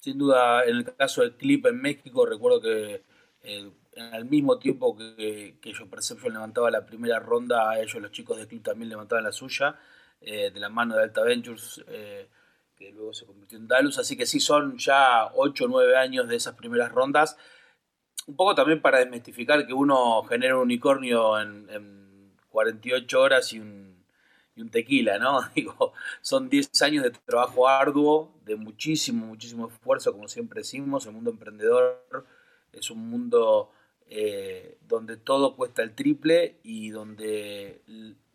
Sin 0.00 0.18
duda, 0.18 0.64
en 0.64 0.76
el 0.76 0.96
caso 0.96 1.22
del 1.22 1.34
clip 1.34 1.66
en 1.66 1.80
México, 1.80 2.26
recuerdo 2.26 2.60
que 2.60 3.02
eh, 3.42 3.70
al 4.12 4.24
mismo 4.24 4.58
tiempo 4.58 4.96
que, 4.96 5.56
que 5.60 5.72
yo 5.72 5.86
Perception 5.88 6.32
levantaba 6.32 6.70
la 6.70 6.86
primera 6.86 7.18
ronda, 7.18 7.70
a 7.70 7.80
ellos 7.80 8.00
los 8.00 8.10
chicos 8.10 8.38
de 8.38 8.46
clip 8.46 8.62
también 8.64 8.88
levantaban 8.88 9.24
la 9.24 9.32
suya, 9.32 9.76
eh, 10.20 10.50
de 10.50 10.60
la 10.60 10.70
mano 10.70 10.96
de 10.96 11.02
Alta 11.02 11.22
Ventures, 11.22 11.84
que 12.76 12.92
luego 12.92 13.12
se 13.12 13.26
convirtió 13.26 13.58
en 13.58 13.68
Dalus, 13.68 13.98
así 13.98 14.16
que 14.16 14.26
sí 14.26 14.40
son 14.40 14.78
ya 14.78 15.30
8 15.34 15.64
o 15.64 15.68
9 15.68 15.96
años 15.96 16.28
de 16.28 16.36
esas 16.36 16.54
primeras 16.54 16.92
rondas. 16.92 17.36
Un 18.26 18.36
poco 18.36 18.54
también 18.54 18.82
para 18.82 18.98
desmistificar 18.98 19.66
que 19.66 19.72
uno 19.72 20.22
genera 20.24 20.56
un 20.56 20.62
unicornio 20.62 21.40
en, 21.40 22.34
48 22.48 23.20
horas 23.20 23.52
y 23.52 23.60
un, 23.60 24.02
y 24.54 24.62
un, 24.62 24.70
tequila, 24.70 25.18
¿no? 25.18 25.40
Digo, 25.54 25.92
son 26.22 26.48
10 26.48 26.82
años 26.82 27.04
de 27.04 27.10
trabajo 27.10 27.68
arduo, 27.68 28.32
de 28.44 28.56
muchísimo, 28.56 29.26
muchísimo 29.26 29.68
esfuerzo, 29.68 30.12
como 30.12 30.28
siempre 30.28 30.60
decimos, 30.60 31.06
el 31.06 31.12
mundo 31.12 31.30
emprendedor 31.30 32.02
es 32.72 32.90
un 32.90 33.08
mundo 33.10 33.70
eh, 34.08 34.78
donde 34.82 35.16
todo 35.16 35.56
cuesta 35.56 35.82
el 35.82 35.94
triple 35.94 36.58
y 36.62 36.90
donde 36.90 37.82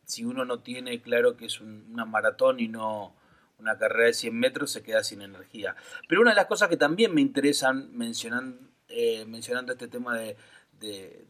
si 0.04 0.26
uno 0.26 0.44
no 0.44 0.60
tiene 0.60 1.02
claro 1.02 1.38
que 1.38 1.46
es 1.46 1.62
una 1.62 2.06
maratón 2.06 2.60
y 2.60 2.68
no 2.68 3.16
una 3.62 3.78
carrera 3.78 4.08
de 4.08 4.14
100 4.14 4.38
metros 4.38 4.72
se 4.72 4.84
queda 4.84 5.04
sin 5.04 5.22
energía. 5.22 5.76
Pero 6.08 6.22
una 6.22 6.32
de 6.32 6.36
las 6.36 6.48
cosas 6.48 6.70
que 6.70 6.78
también 6.78 7.14
me 7.14 7.22
interesan 7.22 7.96
mencionando, 7.96 8.58
eh, 8.90 9.26
mencionando 9.26 9.72
este 9.72 9.88
tema 9.88 10.18
de, 10.18 10.36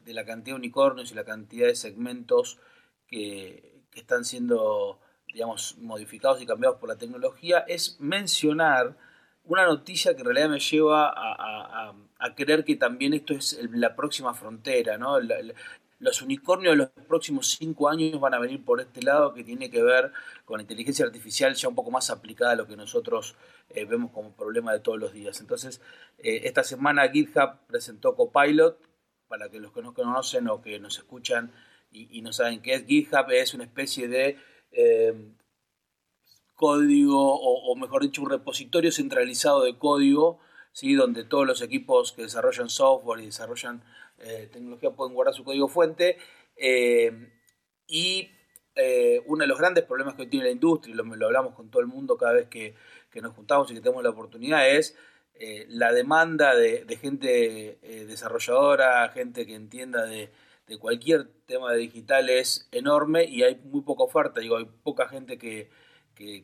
la 0.06 0.26
cantidad 0.26 0.56
de 0.56 0.60
unicornios 0.60 1.12
y 1.12 1.16
la 1.16 1.26
cantidad 1.26 1.68
de 1.68 1.76
segmentos 1.76 2.60
que, 3.08 3.70
están 3.94 4.24
siendo, 4.24 5.02
digamos, 5.34 5.78
modificados 5.80 6.42
y 6.42 6.46
cambiados 6.46 6.80
por 6.80 6.88
la 6.88 6.98
tecnología, 6.98 7.60
es 7.68 8.00
mencionar 8.00 8.96
una 9.44 9.66
noticia 9.66 10.14
que 10.16 10.22
en 10.22 10.28
realidad 10.28 10.50
me 10.50 10.60
lleva 10.60 11.12
a, 11.14 11.94
creer 12.36 12.64
que 12.64 12.78
también 12.78 13.14
esto 13.14 13.34
es 13.34 13.60
la 13.72 13.96
próxima 13.96 14.34
frontera, 14.34 14.98
¿no? 14.98 15.18
Los 16.02 16.22
unicornios 16.22 16.74
de 16.74 16.78
los 16.78 16.90
próximos 17.08 17.48
cinco 17.52 17.88
años 17.88 18.20
van 18.20 18.34
a 18.34 18.40
venir 18.40 18.66
por 18.66 18.82
este 18.82 19.02
lado 19.04 19.34
que 19.34 19.44
tiene 19.44 19.70
que 19.70 19.84
ver 19.84 20.12
con 20.46 20.58
la 20.58 20.64
inteligencia 20.64 21.06
artificial 21.06 21.54
ya 21.54 21.70
un 21.70 21.76
poco 21.76 21.92
más 21.92 22.10
aplicada 22.10 22.52
a 22.52 22.56
lo 22.56 22.68
que 22.68 22.76
nosotros 22.76 23.36
eh, 23.70 23.86
vemos 23.86 24.12
como 24.12 24.32
problema 24.36 24.74
de 24.74 24.80
todos 24.80 25.00
los 25.00 25.14
días. 25.14 25.40
Entonces, 25.40 25.80
eh, 26.18 26.42
esta 26.44 26.64
semana 26.64 27.08
GitHub 27.08 27.60
presentó 27.68 28.16
Copilot, 28.16 28.80
para 29.28 29.50
que 29.50 29.60
los 29.60 29.72
que 29.72 29.82
no 29.82 29.94
conocen 29.94 30.50
o 30.50 30.62
que 30.62 30.78
nos 30.80 30.98
escuchan 30.98 31.54
y, 31.94 32.22
no 32.22 32.34
saben 32.34 32.62
qué 32.62 32.74
es, 32.74 32.86
GitHub 32.86 33.30
es 33.32 33.54
una 33.54 33.64
especie 33.64 34.08
de 34.08 34.38
eh, 34.72 35.14
código, 36.56 37.40
o, 37.40 37.76
mejor 37.76 38.04
dicho, 38.04 38.22
un 38.22 38.30
repositorio 38.30 38.92
centralizado 38.92 39.64
de 39.64 39.78
código, 39.78 40.40
¿sí? 40.72 40.94
donde 40.96 41.24
todos 41.24 41.46
los 41.46 41.62
equipos 41.62 42.12
que 42.12 42.24
desarrollan 42.24 42.70
software 42.70 43.22
y 43.22 43.26
desarrollan 43.28 43.84
eh, 44.20 44.50
tecnología 44.52 44.92
pueden 44.92 45.14
guardar 45.14 45.34
su 45.34 45.44
código 45.44 45.68
fuente. 45.68 46.18
Eh, 46.56 47.30
y 47.88 48.30
uno 49.28 49.44
de 49.44 49.48
los 49.48 49.60
grandes 49.60 49.84
problemas 49.84 50.16
que 50.16 50.24
hoy 50.24 50.28
tiene 50.28 50.46
la 50.46 50.52
industria, 50.52 50.94
y 50.94 50.96
lo, 50.96 51.26
hablamos 51.26 51.54
con 51.54 51.70
todo 51.70 51.82
el 51.82 51.88
mundo 51.88 52.18
cada 52.18 52.34
vez 52.34 52.48
que, 52.48 52.74
nos 53.22 53.36
juntamos 53.36 53.70
y 53.70 53.76
que 53.76 53.82
tenemos 53.82 54.02
la 54.02 54.10
oportunidad, 54.10 54.68
es 54.68 54.98
la 55.68 55.92
demanda 55.92 56.56
de, 56.56 56.86
de 56.86 56.98
gente 56.98 57.78
desarrolladora, 58.08 59.10
gente 59.10 59.46
que 59.46 59.54
entienda 59.54 60.06
de, 60.06 60.32
de 60.72 60.78
cualquier 60.78 61.28
tema 61.46 61.74
de 61.74 61.80
digital 61.80 62.30
es 62.30 62.70
enorme 62.72 63.26
y 63.26 63.44
hay 63.44 63.56
muy 63.64 63.82
poca 63.82 64.04
oferta, 64.04 64.40
digo, 64.40 64.58
hay 64.58 64.66
poca 64.84 65.10
gente 65.10 65.38
que, 65.38 65.70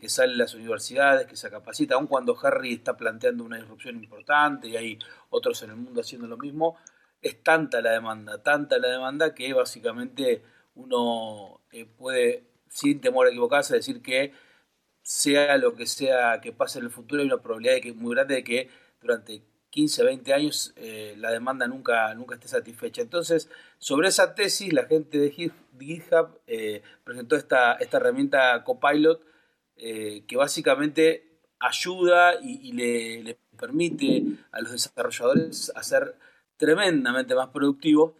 sale 0.07 0.33
de 0.33 0.37
las 0.37 0.53
universidades, 0.53 1.27
que 1.27 1.35
se 1.35 1.49
capacita, 1.49 1.95
aun 1.95 2.07
cuando 2.07 2.37
Harry 2.41 2.73
está 2.73 2.95
planteando 2.97 3.43
una 3.43 3.57
disrupción 3.57 3.95
importante 3.95 4.67
y 4.67 4.77
hay 4.77 4.99
otros 5.29 5.61
en 5.63 5.71
el 5.71 5.75
mundo 5.77 6.01
haciendo 6.01 6.27
lo 6.27 6.37
mismo, 6.37 6.77
es 7.21 7.43
tanta 7.43 7.81
la 7.81 7.91
demanda, 7.91 8.41
tanta 8.43 8.77
la 8.77 8.89
demanda 8.89 9.33
que 9.33 9.53
básicamente 9.53 10.43
uno 10.75 11.61
eh, 11.71 11.85
puede, 11.85 12.43
sin 12.69 13.01
temor 13.01 13.27
a 13.27 13.29
equivocarse, 13.29 13.75
decir 13.75 14.01
que 14.01 14.33
sea 15.01 15.57
lo 15.57 15.75
que 15.75 15.85
sea 15.85 16.41
que 16.41 16.51
pase 16.51 16.79
en 16.79 16.85
el 16.85 16.91
futuro, 16.91 17.21
hay 17.21 17.27
una 17.27 17.41
probabilidad 17.41 17.81
que, 17.81 17.93
muy 17.93 18.13
grande 18.15 18.35
de 18.35 18.43
que 18.43 18.69
durante 19.01 19.41
15, 19.69 20.03
20 20.03 20.33
años 20.33 20.73
eh, 20.75 21.15
la 21.17 21.31
demanda 21.31 21.67
nunca, 21.67 22.13
nunca 22.15 22.35
esté 22.35 22.47
satisfecha. 22.47 23.01
Entonces, 23.01 23.49
sobre 23.77 24.09
esa 24.09 24.35
tesis, 24.35 24.73
la 24.73 24.85
gente 24.85 25.17
de 25.17 25.31
GitHub 25.31 26.39
eh, 26.47 26.81
presentó 27.03 27.35
esta, 27.35 27.73
esta 27.73 27.97
herramienta 27.97 28.63
Copilot 28.63 29.21
eh, 29.77 30.23
que 30.27 30.35
básicamente 30.37 31.41
ayuda 31.59 32.35
y, 32.41 32.71
le, 32.73 33.37
permite 33.57 34.23
a 34.51 34.61
los 34.61 34.71
desarrolladores 34.71 35.71
a 35.75 35.81
ser 35.81 36.15
tremendamente 36.57 37.33
más 37.33 37.49
productivos, 37.49 38.13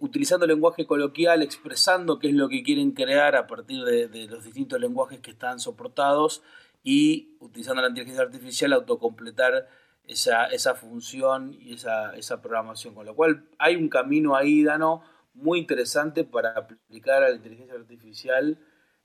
utilizando 0.00 0.44
lenguaje 0.44 0.84
coloquial, 0.84 1.42
expresando 1.42 2.18
qué 2.18 2.26
es 2.26 2.34
lo 2.34 2.48
que 2.48 2.64
quieren 2.64 2.90
crear 2.90 3.36
a 3.36 3.46
partir 3.46 3.84
de, 3.84 4.08
de 4.08 4.26
los 4.26 4.42
distintos 4.42 4.80
lenguajes 4.80 5.20
que 5.20 5.30
están 5.30 5.60
soportados 5.60 6.42
y 6.82 7.36
utilizando 7.40 7.80
la 7.80 7.88
inteligencia 7.88 8.24
artificial 8.24 8.72
autocompletar 8.72 9.68
esa, 10.06 10.46
esa 10.46 10.74
función 10.74 11.56
y 11.58 11.74
esa, 11.74 12.14
esa 12.16 12.40
programación. 12.42 12.94
Con 12.94 13.06
lo 13.06 13.16
cual 13.16 13.48
hay 13.58 13.76
un 13.76 13.88
camino 13.88 14.36
ahí, 14.36 14.62
Dano, 14.62 15.02
muy 15.32 15.58
interesante 15.58 16.24
para 16.24 16.50
aplicar 16.50 17.24
a 17.24 17.30
la 17.30 17.36
inteligencia 17.36 17.74
artificial 17.74 18.58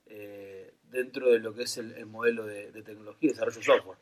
eh, 0.05 0.58
dentro 0.91 1.29
de 1.29 1.39
lo 1.39 1.53
que 1.53 1.63
es 1.63 1.77
el, 1.77 2.05
modelo 2.05 2.45
de, 2.45 2.71
tecnología 2.83 3.29
y 3.29 3.33
desarrollo 3.33 3.57
de 3.57 3.63
software. 3.63 3.97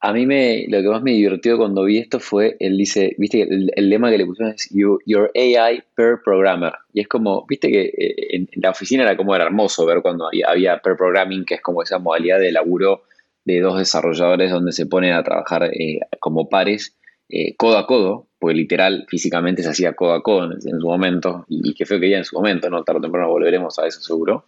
A 0.00 0.12
mí 0.12 0.26
me, 0.26 0.66
lo 0.68 0.82
que 0.82 0.88
más 0.88 1.02
me 1.02 1.12
divirtió 1.12 1.56
cuando 1.56 1.84
vi 1.84 1.98
esto 1.98 2.20
fue, 2.20 2.56
él 2.60 2.76
dice, 2.76 3.14
viste, 3.18 3.42
el, 3.42 3.72
el 3.74 3.88
lema 3.88 4.10
que 4.10 4.18
le 4.18 4.26
pusieron 4.26 4.54
es 4.54 4.68
Your 4.70 5.32
AI 5.34 5.82
per 5.94 6.20
programmer. 6.22 6.74
Y 6.92 7.00
es 7.00 7.08
como, 7.08 7.46
viste 7.46 7.70
que 7.70 7.86
eh, 7.86 8.36
en, 8.36 8.48
la 8.56 8.70
oficina 8.70 9.04
era 9.04 9.16
como 9.16 9.34
era 9.34 9.44
hermoso 9.44 9.86
ver 9.86 10.02
cuando 10.02 10.28
había, 10.46 10.78
per 10.78 10.96
programming, 10.96 11.44
que 11.44 11.54
es 11.54 11.62
como 11.62 11.82
esa 11.82 11.98
modalidad 11.98 12.38
de 12.38 12.52
laburo 12.52 13.04
de 13.44 13.60
dos 13.60 13.78
desarrolladores 13.78 14.50
donde 14.50 14.72
se 14.72 14.86
ponen 14.86 15.14
a 15.14 15.22
trabajar 15.22 15.64
eh, 15.72 16.00
como 16.20 16.48
pares 16.48 16.96
eh, 17.28 17.56
codo 17.56 17.78
a 17.78 17.86
codo, 17.86 18.28
pues 18.38 18.54
literal 18.54 19.06
físicamente 19.08 19.62
se 19.62 19.70
hacía 19.70 19.94
codo 19.94 20.12
a 20.12 20.22
codo 20.22 20.52
en, 20.52 20.60
su 20.60 20.86
momento, 20.86 21.44
y, 21.48 21.74
qué 21.74 21.84
feo 21.84 21.98
que 21.98 22.10
ya 22.10 22.18
en 22.18 22.24
su 22.24 22.36
momento, 22.36 22.70
¿no? 22.70 22.84
Tarde 22.84 22.98
o 22.98 23.02
temprano 23.02 23.28
volveremos 23.28 23.78
a 23.78 23.86
eso 23.86 24.00
seguro. 24.00 24.46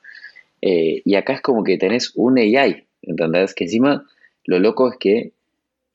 Eh, 0.60 1.02
y 1.04 1.14
acá 1.14 1.34
es 1.34 1.40
como 1.40 1.64
que 1.64 1.78
tenés 1.78 2.12
un 2.14 2.38
AI, 2.38 2.86
¿entendés? 3.02 3.54
Que 3.54 3.64
encima 3.64 4.04
lo 4.44 4.58
loco 4.58 4.90
es 4.90 4.98
que 4.98 5.32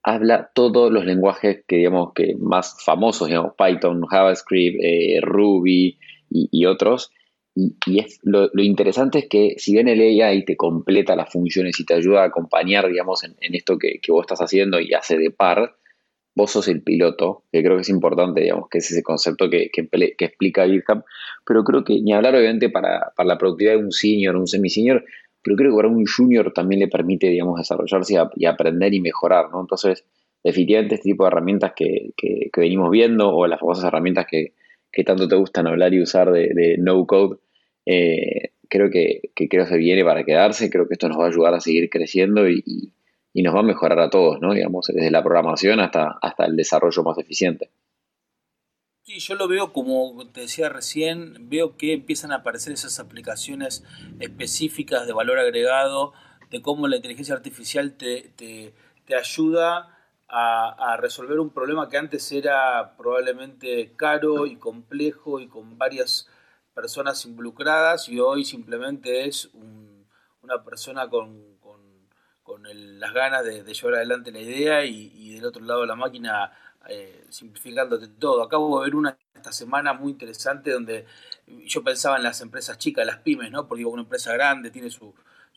habla 0.04 0.52
todos 0.54 0.92
los 0.92 1.06
lenguajes 1.06 1.64
que 1.68 1.78
digamos 1.78 2.14
que 2.14 2.36
más 2.38 2.78
famosos, 2.84 3.28
digamos, 3.28 3.54
Python, 3.58 4.06
JavaScript, 4.06 4.78
Ruby 5.22 5.98
y, 6.30 6.66
otros, 6.66 7.12
y, 7.56 8.00
es, 8.00 8.20
lo, 8.24 8.50
interesante 8.56 9.20
es 9.20 9.30
que 9.30 9.56
si 9.58 9.74
bien 9.74 9.88
el 9.88 10.02
AI 10.02 10.44
te 10.44 10.58
completa 10.58 11.16
las 11.16 11.32
funciones 11.32 11.80
y 11.80 11.86
te 11.86 11.94
ayuda 11.94 12.24
a 12.24 12.28
acompañar, 12.28 12.88
digamos, 12.88 13.24
en, 13.24 13.36
esto 13.40 13.78
que, 13.78 14.00
vos 14.10 14.24
estás 14.24 14.40
haciendo 14.40 14.80
y 14.80 14.94
hace 14.94 15.18
de 15.18 15.30
par, 15.30 15.76
vos 16.36 16.52
sos 16.52 16.68
el 16.68 16.82
piloto, 16.82 17.44
que 17.52 17.62
creo 17.62 17.76
que 17.76 17.82
es 17.82 17.90
importante, 17.90 18.42
digamos, 18.42 18.70
que 18.70 18.80
es 18.80 18.92
ese 18.92 19.04
concepto 19.04 19.50
que, 19.50 19.70
que, 19.72 19.88
explica 20.26 20.66
GitHub, 20.68 21.04
pero 21.46 21.64
creo 21.64 21.84
que 21.84 22.02
ni 22.02 22.14
hablar 22.14 22.36
obviamente 22.36 22.70
para, 22.70 23.14
la 23.18 23.38
productividad 23.38 23.74
de 23.74 23.84
un 23.84 23.92
senior, 23.92 24.36
un 24.36 24.48
semi-senior, 24.48 25.06
pero 25.44 25.56
creo 25.56 25.72
que 25.72 25.78
para 25.78 25.88
un 25.90 26.06
junior 26.06 26.52
también 26.54 26.80
le 26.80 26.88
permite, 26.88 27.28
digamos, 27.28 27.60
desarrollarse 27.60 28.16
y, 28.36 28.46
aprender 28.46 28.94
y 28.94 29.02
mejorar, 29.02 29.52
¿no? 29.52 29.62
Entonces, 29.62 30.06
definitivamente 30.44 30.96
este 30.96 31.10
tipo 31.10 31.24
de 31.24 31.28
herramientas 31.28 31.74
que, 31.76 32.12
que 32.18 32.50
venimos 32.56 32.90
viendo 32.90 33.30
o 33.30 33.46
las 33.48 33.60
famosas 33.60 33.86
herramientas 33.86 34.26
que, 34.30 34.54
que 34.94 35.04
tanto 35.04 35.28
te 35.28 35.36
gustan 35.36 35.68
hablar 35.68 35.94
y 35.94 36.02
usar 36.02 36.32
de, 36.32 36.78
no 36.78 37.06
code, 37.08 37.40
eh, 37.86 38.52
creo 38.70 38.92
que, 38.92 39.32
creo 39.36 39.66
que 39.66 39.70
se 39.70 39.78
viene 39.78 40.06
para 40.06 40.24
quedarse, 40.24 40.70
creo 40.70 40.88
que 40.88 40.94
esto 40.94 41.10
nos 41.10 41.20
va 41.20 41.26
a 41.26 41.30
ayudar 41.30 41.56
a 41.56 41.60
seguir 41.60 41.90
creciendo 41.90 42.48
y, 43.34 43.44
nos 43.44 43.56
va 43.56 43.60
a 43.60 43.64
mejorar 43.64 44.00
a 44.00 44.10
todos, 44.10 44.40
¿no? 44.40 44.54
Digamos, 44.54 44.88
desde 44.88 45.12
la 45.12 45.24
programación 45.24 45.80
hasta, 45.80 46.18
hasta 46.22 46.46
el 46.46 46.56
desarrollo 46.56 47.04
más 47.04 47.18
eficiente. 47.18 47.72
Sí, 49.04 49.20
yo 49.20 49.36
lo 49.36 49.48
veo 49.48 49.74
como 49.74 50.30
te 50.32 50.42
decía 50.42 50.70
recién, 50.70 51.50
veo 51.50 51.76
que 51.76 51.94
empiezan 51.94 52.32
a 52.32 52.38
aparecer 52.38 52.72
esas 52.72 53.00
aplicaciones 53.00 53.84
específicas 54.20 55.06
de 55.08 55.14
valor 55.14 55.40
agregado, 55.40 56.14
de 56.50 56.62
cómo 56.62 56.88
la 56.88 56.96
inteligencia 56.96 57.36
artificial 57.36 57.98
te, 57.98 58.32
te, 58.36 58.74
te 59.06 59.16
ayuda 59.16 59.94
a, 60.36 60.98
resolver 60.98 61.40
un 61.40 61.52
problema 61.52 61.90
que 61.90 61.98
antes 61.98 62.32
era 62.32 62.96
probablemente 62.98 63.94
caro 63.96 64.48
y 64.48 64.56
complejo 64.56 65.40
y 65.40 65.48
con 65.48 65.78
varias 65.78 66.28
personas 66.74 67.24
involucradas 67.26 68.10
y 68.10 68.20
hoy 68.20 68.44
simplemente 68.44 69.28
es 69.28 69.52
una 70.42 70.64
persona 70.64 71.08
con, 71.10 71.53
las 72.72 73.14
ganas 73.14 73.44
de, 73.44 73.64
llevar 73.64 73.96
adelante 73.96 74.32
la 74.32 74.40
idea 74.40 74.86
y, 74.86 75.36
del 75.36 75.46
otro 75.46 75.64
lado 75.64 75.86
la 75.86 75.96
máquina 75.96 76.52
eh, 76.88 77.26
simplificándote 77.30 78.08
todo. 78.08 78.44
Acabo 78.44 78.80
de 78.80 78.86
ver 78.86 78.96
una 78.96 79.18
esta 79.36 79.52
semana 79.52 79.94
muy 79.94 80.14
interesante 80.14 80.72
donde 80.72 81.06
yo 81.66 81.84
pensaba 81.84 82.16
en 82.16 82.24
las 82.24 82.40
empresas 82.40 82.78
chicas, 82.78 83.06
las 83.06 83.18
pymes, 83.18 83.52
¿no? 83.52 83.68
Porque 83.68 83.84
una 83.84 84.04
empresa 84.04 84.32
grande 84.34 84.72
tiene 84.72 84.90
su, 84.90 85.14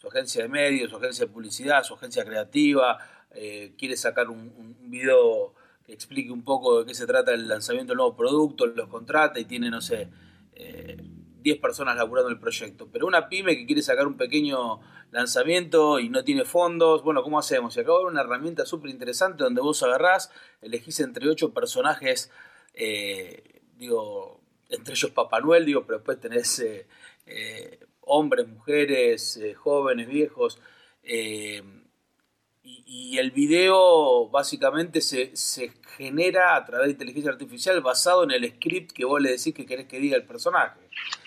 agencia 0.09 0.43
de 0.43 0.49
medios, 0.49 0.91
su 0.91 0.97
agencia 0.97 1.27
de 1.27 1.33
publicidad, 1.33 1.83
su 1.83 1.95
agencia 1.95 2.25
creativa, 2.25 2.99
eh, 3.33 3.75
quiere 3.77 3.97
sacar 3.97 4.29
un, 4.29 4.77
video 4.89 5.53
que 5.85 5.93
explique 5.93 6.31
un 6.31 6.45
poco 6.45 6.81
de 6.81 6.87
qué 6.87 6.95
se 6.95 7.07
trata 7.07 7.33
el 7.33 7.49
lanzamiento 7.49 7.91
del 7.91 7.99
nuevo 7.99 8.17
producto, 8.17 8.67
los 8.67 8.89
contrata 8.89 9.41
y 9.41 9.45
tiene, 9.45 9.69
no 9.69 9.81
sé, 9.81 10.09
10 11.47 11.57
eh, 11.57 11.61
personas 11.61 11.97
laburando 11.97 12.31
el 12.31 12.38
proyecto. 12.38 12.88
Pero 12.93 13.07
una 13.07 13.29
pyme 13.29 13.57
que 13.57 13.67
quiere 13.67 13.83
sacar 13.83 14.07
un 14.07 14.17
pequeño 14.17 14.81
lanzamiento 15.12 16.00
y 16.00 16.09
no 16.09 16.25
tiene 16.25 16.45
fondos, 16.45 17.03
bueno, 17.03 17.23
¿cómo 17.23 17.38
hacemos? 17.38 17.76
Y 17.76 17.81
de 17.81 17.87
ver 17.87 18.07
una 18.07 18.23
herramienta 18.23 18.67
súper 18.67 18.91
interesante 18.91 19.45
donde 19.45 19.61
vos 19.61 19.83
agarrás, 19.83 20.31
elegís 20.61 21.00
entre 21.00 21.29
8 21.29 21.55
personajes, 21.55 22.31
eh, 22.75 23.62
digo, 23.76 24.41
entre 24.69 24.95
ellos 24.95 25.12
Papá 25.12 25.41
Noel, 25.41 25.65
digo, 25.65 25.87
pero 25.87 25.99
después 25.99 26.21
tenés 26.21 26.65
hombres, 28.00 28.49
mujeres, 28.49 29.41
jóvenes, 29.57 30.09
viejos, 30.09 30.59
y, 32.67 33.19
el 33.19 33.31
video 33.31 34.29
básicamente 34.29 35.00
se, 35.00 35.33
genera 35.97 36.57
a 36.57 36.65
través 36.65 36.87
de 36.87 36.93
inteligencia 36.93 37.31
artificial 37.31 37.81
basado 37.81 38.25
en 38.25 38.33
el 38.33 38.49
script 38.55 38.93
que 38.93 39.05
vos 39.05 39.21
le 39.21 39.31
decís 39.31 39.55
que 39.55 39.67
querés 39.67 39.87
que 39.87 40.00
diga 40.00 40.17
el 40.17 40.25
personaje. 40.25 40.81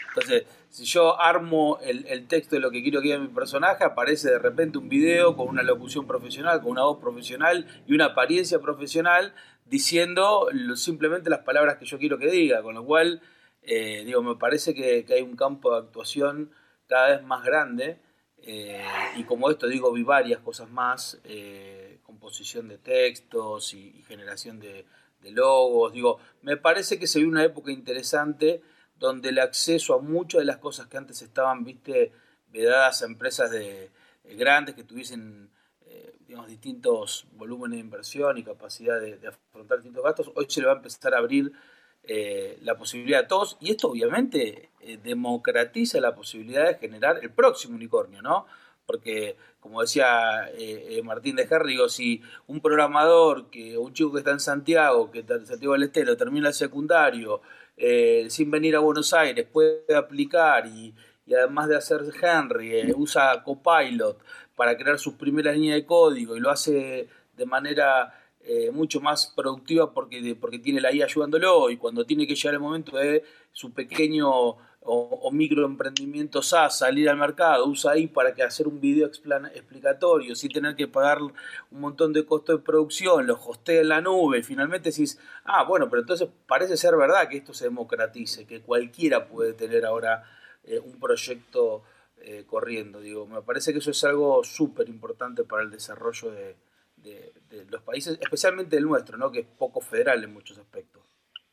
Entonces, 0.10 0.46
si 0.70 0.86
yo 0.86 1.20
armo 1.20 1.80
el, 1.82 2.28
texto 2.28 2.56
de 2.56 2.62
lo 2.62 2.72
que 2.72 2.82
quiero 2.82 3.00
que 3.02 3.08
diga 3.08 3.20
mi 3.20 3.28
personaje, 3.28 3.84
aparece 3.84 4.30
de 4.30 4.40
repente 4.40 4.78
un 4.78 4.90
video 4.90 5.36
con 5.36 5.48
una 5.48 5.64
locución 5.64 6.06
profesional, 6.06 6.62
con 6.62 6.72
una 6.72 6.84
voz 6.84 7.00
profesional 7.00 7.66
y 7.88 7.94
una 7.94 8.06
apariencia 8.06 8.60
profesional 8.60 9.34
diciendo 9.66 10.48
simplemente 10.76 11.30
las 11.30 11.40
palabras 11.40 11.78
que 11.78 11.86
yo 11.86 11.98
quiero 11.98 12.18
que 12.18 12.30
diga. 12.30 12.62
Con 12.62 12.76
lo 12.76 12.86
cual, 12.86 13.22
eh, 13.62 14.04
digo, 14.06 14.22
me 14.22 14.36
parece 14.36 14.74
que 14.74 15.06
hay 15.10 15.22
un 15.22 15.36
campo 15.36 15.72
de 15.72 15.80
actuación 15.80 16.52
cada 16.88 17.18
vez 17.18 17.24
más 17.24 17.44
grande 17.44 18.00
eh, 18.44 18.82
y 19.18 19.24
como 19.24 19.50
esto 19.50 19.68
digo, 19.68 19.92
vi 19.92 20.04
varias 20.04 20.40
cosas 20.42 20.70
más, 20.70 21.20
eh, 21.24 22.00
composición 22.04 22.68
de 22.68 22.78
textos 22.78 23.74
y, 23.74 24.04
generación 24.08 24.60
de, 24.60 24.86
logos. 25.32 25.92
Digo, 25.94 26.20
me 26.42 26.56
parece 26.56 26.98
que 26.98 27.06
se 27.06 27.20
ve 27.20 27.26
una 27.26 27.44
época 27.44 27.72
interesante 27.72 28.62
donde 29.00 29.30
el 29.30 29.40
acceso 29.40 29.96
a 29.96 30.02
muchas 30.02 30.40
de 30.40 30.46
las 30.46 30.58
cosas 30.58 30.88
que 30.88 30.98
antes 30.98 31.22
estaban, 31.22 31.64
viste, 31.64 32.12
vedadas 32.52 33.02
a 33.02 33.06
empresas 33.06 33.50
de, 33.50 33.86
eh, 34.24 34.36
grandes 34.36 34.76
que 34.76 34.84
tuviesen 34.84 35.50
eh, 35.86 36.14
digamos, 36.28 36.50
distintos 36.50 37.26
volúmenes 37.34 37.78
de 37.78 37.82
inversión 37.82 38.38
y 38.38 38.44
capacidad 38.44 39.00
de, 39.00 39.20
afrontar 39.28 39.78
distintos 39.78 40.04
gastos, 40.04 40.32
hoy 40.36 40.46
se 40.50 40.62
le 40.62 40.68
va 40.68 40.74
a 40.74 40.78
empezar 40.78 41.14
a 41.14 41.20
abrir 41.20 41.52
eh, 42.04 42.58
la 42.62 42.78
posibilidad 42.78 43.22
a 43.22 43.28
todos 43.28 43.58
y 43.60 43.72
esto 43.72 43.90
obviamente 43.90 44.70
democratiza 45.04 46.00
la 46.00 46.16
posibilidad 46.16 46.66
de 46.66 46.76
generar 46.76 47.20
el 47.22 47.32
próximo 47.32 47.76
unicornio, 47.76 48.22
¿no? 48.22 48.46
Porque, 48.86 49.36
como 49.60 49.82
decía 49.82 50.50
Martín 51.04 51.36
de 51.36 51.44
Herrigo, 51.44 51.90
si 51.90 52.24
un 52.48 52.60
programador, 52.60 53.52
que 53.52 53.78
un 53.78 53.94
chico 53.94 54.14
que 54.14 54.20
está 54.20 54.32
en 54.32 54.40
Santiago, 54.40 55.12
que 55.12 55.20
está 55.20 55.36
en 55.36 55.46
Santiago 55.46 55.74
del 55.74 55.84
Estero, 55.84 56.18
termina 56.18 56.48
el 56.48 56.56
secundario, 56.56 57.42
sin 58.30 58.52
venir 58.52 58.76
a 58.76 58.80
Buenos 58.80 59.14
Aires, 59.14 59.46
puede 59.52 59.96
aplicar 59.96 60.68
y, 60.68 60.94
y 61.30 61.36
además 61.36 61.70
de 61.70 61.78
hacer 61.78 62.02
Henry, 62.22 62.76
eh, 62.76 62.94
usa 62.96 63.44
Copilot 63.44 64.18
para 64.56 64.76
crear 64.76 64.98
sus 64.98 65.14
primeras 65.14 65.56
líneas 65.56 65.76
de 65.76 65.86
código 65.86 66.36
y 66.36 66.40
lo 66.40 66.50
hace 66.50 67.08
de 67.38 67.46
manera 67.46 68.14
eh, 68.42 68.72
mucho 68.72 69.00
más 69.00 69.32
productiva 69.36 69.94
porque, 69.94 70.36
porque 70.40 70.58
tiene 70.58 70.82
la 70.82 70.92
IA 70.92 71.06
ayudándolo 71.06 71.70
y 71.70 71.78
cuando 71.78 72.04
tiene 72.04 72.26
que 72.26 72.34
llegar 72.34 72.56
el 72.56 72.60
momento 72.60 72.98
de 72.98 73.24
su 73.52 73.72
pequeño 73.74 74.58
o, 74.82 75.20
o 75.22 75.32
microemprendimiento 75.32 76.42
SaaS 76.42 76.80
salir 76.80 77.10
al 77.10 77.18
mercado, 77.18 77.68
usa 77.68 77.92
ahí 77.92 78.08
para 78.08 78.34
que 78.34 78.44
hacer 78.44 78.68
un 78.68 78.80
video 78.80 79.08
explicatorio 79.08 80.36
sin 80.36 80.52
tener 80.52 80.76
que 80.76 80.88
pagar 80.88 81.22
un 81.22 81.34
montón 81.72 82.14
de 82.14 82.26
costo 82.26 82.54
de 82.58 82.64
producción, 82.64 83.28
lo 83.28 83.36
hostea 83.36 83.82
en 83.82 83.90
la 83.90 84.02
nube, 84.02 84.42
finalmente 84.44 84.90
decís, 84.90 85.20
ah, 85.44 85.64
bueno, 85.64 85.90
pero 85.90 86.02
entonces 86.02 86.30
parece 86.48 86.78
ser 86.78 86.96
verdad 86.96 87.28
que 87.28 87.38
esto 87.38 87.54
se 87.54 87.66
democratice, 87.66 88.46
que 88.46 88.62
cualquiera 88.62 89.28
puede 89.28 89.54
tener 89.54 89.86
ahora 89.86 90.24
eh, 90.64 90.80
un 90.80 91.00
proyecto 91.00 91.84
eh, 92.22 92.44
corriendo. 92.46 93.00
Digo, 93.00 93.26
me 93.26 93.42
parece 93.42 93.72
que 93.72 93.80
eso 93.80 93.92
es 93.92 94.04
algo 94.04 94.44
súper 94.44 94.90
importante 94.90 95.44
para 95.46 95.64
el 95.64 95.72
desarrollo 95.72 96.32
de, 96.32 96.58
los 97.70 97.82
países, 97.82 98.20
especialmente 98.22 98.76
el 98.76 98.84
nuestro, 98.84 99.18
¿no? 99.18 99.32
que 99.32 99.40
es 99.40 99.46
poco 99.46 99.80
federal 99.80 100.24
en 100.24 100.34
muchos 100.34 100.58
aspectos. 100.58 100.99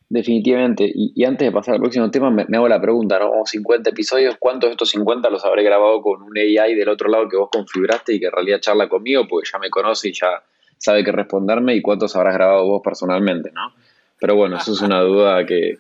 Definitivamente. 0.09 0.91
Y, 0.95 1.25
antes 1.25 1.49
de 1.49 1.53
pasar 1.53 1.75
al 1.75 1.81
próximo 1.81 2.11
tema, 2.11 2.31
me, 2.31 2.45
hago 2.57 2.69
la 2.69 2.81
pregunta, 2.81 3.19
¿no? 3.19 3.45
50 3.45 3.91
episodios, 3.91 4.37
¿cuántos 4.39 4.69
de 4.69 4.73
estos 4.73 4.91
50 4.91 5.31
los 5.31 5.45
habré 5.45 5.65
grabado 5.65 6.01
con 6.01 6.23
un 6.23 6.39
AI 6.39 6.75
del 6.75 6.89
otro 6.89 7.09
lado 7.09 7.29
que 7.29 7.37
vos 7.37 7.49
configuraste 7.51 8.15
y 8.15 8.21
que 8.21 8.27
en 8.27 8.33
realidad 8.33 8.61
charla 8.61 8.89
conmigo 8.89 9.27
porque 9.29 9.49
ya 9.53 9.59
me 9.59 9.69
conoce 9.69 10.11
y 10.11 10.13
ya 10.13 10.43
sabe 10.79 11.03
qué 11.03 11.11
responderme? 11.11 11.75
¿Y 11.75 11.83
cuántos 11.83 12.15
habrás 12.15 12.35
grabado 12.35 12.67
vos 12.67 12.83
personalmente, 12.85 13.51
no? 13.53 13.73
Pero 14.19 14.35
bueno, 14.35 14.57
eso 14.57 14.73
es 14.73 14.81
una 14.81 15.01
duda 15.03 15.45
que, 15.45 15.79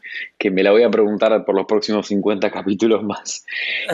me 0.50 0.62
la 0.62 0.71
voy 0.71 0.83
a 0.83 0.90
preguntar 0.90 1.45
por 1.45 1.55
los 1.55 1.66
próximos 1.66 2.07
50 2.09 2.50
capítulos 2.50 3.02
más. 3.02 3.45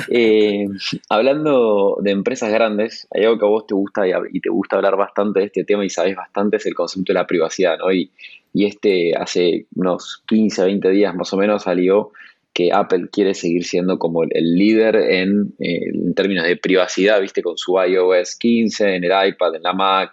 Eh, 0.08 0.66
hablando 1.08 1.98
de 2.00 2.10
empresas 2.10 2.50
grandes, 2.50 3.06
hay 3.10 3.24
algo 3.24 3.38
que 3.38 3.44
a 3.44 3.48
vos 3.48 3.66
te 3.66 3.74
gusta 3.74 4.02
y, 4.06 4.40
te 4.40 4.50
gusta 4.50 4.76
hablar 4.76 4.96
bastante 4.96 5.40
de 5.40 5.46
este 5.46 5.64
tema 5.64 5.84
y 5.84 5.90
sabes 5.90 6.16
bastante 6.16 6.56
es 6.56 6.66
el 6.66 6.74
concepto 6.74 7.12
de 7.12 7.18
la 7.18 7.26
privacidad, 7.26 7.78
¿no? 7.78 7.92
Y, 7.92 8.10
y 8.52 8.66
este 8.66 9.14
hace 9.16 9.66
unos 9.76 10.22
15, 10.26 10.64
20 10.64 10.90
días 10.90 11.14
más 11.14 11.32
o 11.32 11.36
menos 11.36 11.62
salió 11.62 12.10
que 12.52 12.70
Apple 12.72 13.08
quiere 13.10 13.34
seguir 13.34 13.64
siendo 13.64 13.98
como 13.98 14.24
el, 14.24 14.54
líder 14.56 14.96
en, 14.96 15.54
eh, 15.58 15.88
en 15.94 16.14
términos 16.14 16.44
de 16.44 16.56
privacidad, 16.56 17.20
viste, 17.20 17.42
con 17.42 17.56
su 17.56 17.80
iOS 17.80 18.36
15, 18.36 18.96
en 18.96 19.04
el 19.04 19.28
iPad, 19.28 19.54
en 19.54 19.62
la 19.62 19.72
Mac 19.72 20.12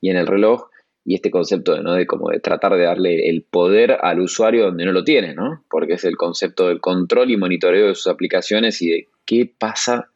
y 0.00 0.10
en 0.10 0.16
el 0.16 0.26
reloj 0.26 0.68
y 1.06 1.14
este 1.14 1.30
concepto 1.30 1.74
de, 1.74 1.82
¿no? 1.82 1.94
de 1.94 2.04
como 2.04 2.30
de 2.30 2.40
tratar 2.40 2.74
de 2.74 2.82
darle 2.82 3.28
el 3.28 3.44
poder 3.44 3.96
al 4.02 4.20
usuario 4.20 4.64
donde 4.64 4.84
no 4.84 4.90
lo 4.90 5.04
tiene, 5.04 5.34
¿no? 5.34 5.64
Porque 5.70 5.94
es 5.94 6.04
el 6.04 6.16
concepto 6.16 6.66
del 6.66 6.80
control 6.80 7.30
y 7.30 7.36
monitoreo 7.36 7.86
de 7.86 7.94
sus 7.94 8.08
aplicaciones 8.08 8.82
y 8.82 8.88
de 8.88 9.08
qué 9.24 9.48
pasa 9.56 10.10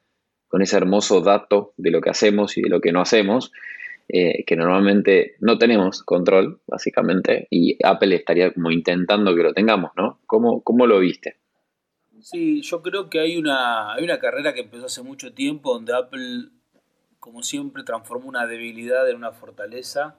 con 0.49 0.63
ese 0.63 0.77
hermoso 0.77 1.21
dato 1.21 1.75
de 1.77 1.93
lo 1.93 2.01
que 2.01 2.11
hacemos 2.11 2.59
y 2.59 2.63
de 2.63 2.69
lo 2.69 2.81
que 2.81 2.91
no 2.91 3.01
hacemos, 3.01 3.53
eh, 4.09 4.43
que 4.45 4.57
normalmente 4.57 5.37
no 5.39 5.59
tenemos 5.59 6.03
control, 6.03 6.61
básicamente, 6.67 7.47
y 7.51 7.79
Apple 7.85 8.17
estaría 8.17 8.53
como 8.53 8.73
intentando 8.73 9.37
que 9.37 9.45
lo 9.45 9.55
tengamos, 9.55 9.93
¿no? 9.97 10.19
¿Cómo, 10.27 10.61
cómo 10.63 10.89
lo 10.89 10.99
viste? 10.99 11.37
Sí, 12.21 12.63
yo 12.63 12.83
creo 12.83 13.09
que 13.09 13.21
hay 13.21 13.37
una, 13.37 13.95
hay 13.95 14.03
una 14.03 14.19
carrera 14.19 14.55
que 14.55 14.63
empezó 14.63 14.87
hace 14.87 15.03
mucho 15.05 15.33
tiempo 15.33 15.73
donde 15.73 15.95
Apple, 15.95 16.49
como 17.21 17.45
siempre, 17.45 17.85
transformó 17.85 18.29
una 18.29 18.49
debilidad 18.49 19.09
en 19.09 19.15
una 19.15 19.31
fortaleza 19.31 20.17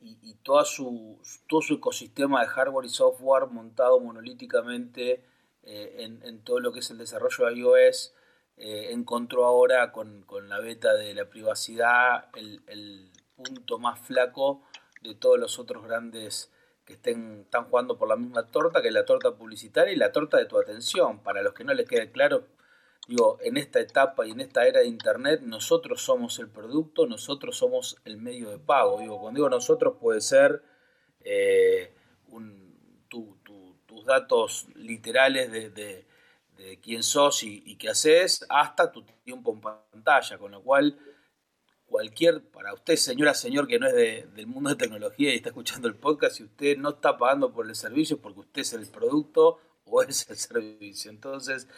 y, 0.00 0.34
toda 0.42 0.64
su, 0.64 1.18
todo 1.48 1.62
su 1.62 1.74
ecosistema 1.74 2.42
de 2.42 2.48
hardware 2.48 2.84
y 2.84 2.90
software 2.90 3.46
montado 3.46 3.98
monolíticamente 4.00 5.24
eh, 5.62 6.20
en, 6.22 6.40
todo 6.42 6.60
lo 6.60 6.72
que 6.72 6.80
es 6.80 6.90
el 6.90 6.98
desarrollo 6.98 7.46
de 7.46 7.54
iOS, 7.54 8.14
eh, 8.58 8.88
encontró 8.92 9.46
ahora 9.46 9.92
con, 9.92 10.26
la 10.48 10.58
beta 10.60 10.92
de 10.94 11.14
la 11.14 11.28
privacidad 11.28 12.28
el, 12.36 13.10
punto 13.36 13.78
más 13.80 13.98
flaco 13.98 14.62
de 15.02 15.14
todos 15.16 15.40
los 15.40 15.58
otros 15.58 15.82
grandes 15.82 16.52
que 16.84 16.92
estén, 16.92 17.40
están 17.40 17.64
jugando 17.64 17.98
por 17.98 18.08
la 18.08 18.14
misma 18.14 18.46
torta, 18.46 18.80
que 18.80 18.88
es 18.88 18.94
la 18.94 19.04
torta 19.04 19.34
publicitaria 19.34 19.92
y 19.92 19.96
la 19.96 20.12
torta 20.12 20.36
de 20.36 20.44
tu 20.44 20.56
atención. 20.56 21.20
Para 21.20 21.42
los 21.42 21.52
que 21.52 21.64
no 21.64 21.74
les 21.74 21.88
quede 21.88 22.12
claro, 22.12 22.46
Digo, 23.06 23.38
en 23.42 23.58
esta 23.58 23.80
etapa 23.80 24.26
y 24.26 24.30
en 24.30 24.40
esta 24.40 24.66
era 24.66 24.80
de 24.80 24.86
Internet, 24.86 25.42
nosotros 25.42 26.00
somos 26.00 26.38
el 26.38 26.48
producto, 26.48 27.06
nosotros 27.06 27.56
somos 27.56 27.96
el 28.04 28.16
medio 28.16 28.50
de 28.50 28.58
pago. 28.58 29.00
Digo, 29.00 29.20
cuando 29.20 29.38
digo 29.38 29.50
nosotros 29.50 29.96
puede 30.00 30.22
ser 30.22 30.62
eh, 31.20 31.94
tus 33.08 34.04
datos 34.04 34.66
literales 34.74 35.50
de, 35.50 36.06
quién 36.82 37.02
sos 37.02 37.42
y, 37.42 37.76
qué 37.76 37.90
haces, 37.90 38.44
hasta 38.48 38.90
tu 38.90 39.02
tiempo 39.24 39.52
en 39.52 39.60
pantalla, 39.60 40.38
con 40.38 40.52
lo 40.52 40.62
cual 40.62 40.98
cualquier, 41.86 42.42
para 42.50 42.72
usted 42.72 42.96
señora, 42.96 43.34
señor 43.34 43.68
que 43.68 43.78
no 43.78 43.86
es 43.86 44.34
del 44.34 44.46
mundo 44.46 44.70
de 44.70 44.76
tecnología 44.76 45.32
y 45.32 45.36
está 45.36 45.50
escuchando 45.50 45.88
el 45.88 45.94
podcast, 45.94 46.36
si 46.36 46.44
usted 46.44 46.76
no 46.78 46.90
está 46.90 47.16
pagando 47.16 47.52
por 47.52 47.66
el 47.66 47.76
servicio 47.76 48.18
porque 48.18 48.40
usted 48.40 48.62
es 48.62 48.72
el 48.72 48.86
producto 48.86 49.60
o 49.84 50.02
es 50.02 50.28
el 50.28 50.36
servicio. 50.36 51.10
Entonces, 51.10 51.68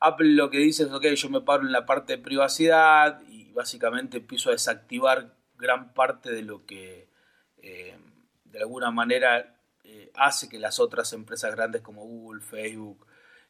Apple 0.00 0.28
lo 0.28 0.50
que 0.50 0.58
dice 0.58 0.84
es, 0.84 0.92
ok, 0.92 1.06
yo 1.06 1.30
me 1.30 1.40
paro 1.40 1.64
en 1.64 1.72
la 1.72 1.86
parte 1.86 2.16
de 2.16 2.22
privacidad 2.22 3.20
y 3.28 3.52
básicamente 3.52 4.18
empiezo 4.18 4.50
a 4.50 4.52
desactivar 4.52 5.36
gran 5.56 5.92
parte 5.92 6.30
de 6.30 6.42
lo 6.42 6.64
que 6.64 7.08
eh, 7.56 7.98
de 8.44 8.58
alguna 8.60 8.90
manera 8.90 9.60
eh, 9.84 10.10
hace 10.14 10.48
que 10.48 10.58
las 10.58 10.78
otras 10.78 11.12
empresas 11.12 11.54
grandes 11.54 11.82
como 11.82 12.04
Google, 12.04 12.40
Facebook 12.40 13.06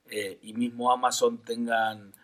eh, 0.06 0.38
y 0.42 0.54
mismo 0.54 0.90
Amazon 0.90 1.42
tengan 1.42 2.14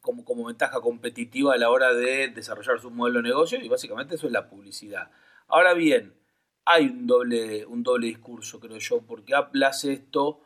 como, 0.00 0.24
como 0.24 0.46
ventaja 0.46 0.80
competitiva 0.80 1.52
a 1.52 1.58
la 1.58 1.68
hora 1.68 1.92
de 1.92 2.28
desarrollar 2.28 2.80
su 2.80 2.90
modelo 2.90 3.18
de 3.18 3.28
negocio 3.28 3.58
y 3.60 3.68
básicamente 3.68 4.14
eso 4.14 4.26
es 4.26 4.32
la 4.32 4.48
publicidad. 4.48 5.10
Ahora 5.46 5.74
bien, 5.74 6.14
hay 6.64 6.86
un 6.86 7.06
doble, 7.06 7.66
un 7.66 7.82
doble 7.82 8.06
discurso, 8.06 8.60
creo 8.60 8.78
yo, 8.78 9.02
porque 9.02 9.34
Apple 9.34 9.66
hace 9.66 9.92
esto 9.92 10.42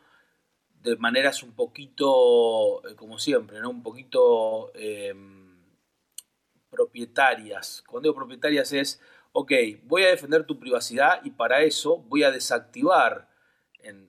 de 0.83 0.95
maneras 0.97 1.43
un 1.43 1.53
poquito, 1.53 2.87
eh, 2.87 2.95
como 2.95 3.19
siempre, 3.19 3.59
¿no? 3.59 3.69
un 3.69 3.83
poquito 3.83 4.71
em, 4.75 5.57
propietarias. 6.69 7.83
Cuando 7.87 8.07
digo 8.07 8.15
propietarias 8.15 8.71
es, 8.73 9.01
ok, 9.31 9.51
voy 9.83 10.03
a 10.03 10.07
defender 10.07 10.45
tu 10.45 10.59
privacidad 10.59 11.21
y 11.23 11.31
para 11.31 11.61
eso 11.61 11.97
voy 11.97 12.23
a 12.23 12.31
desactivar 12.31 13.29
en, 13.79 14.07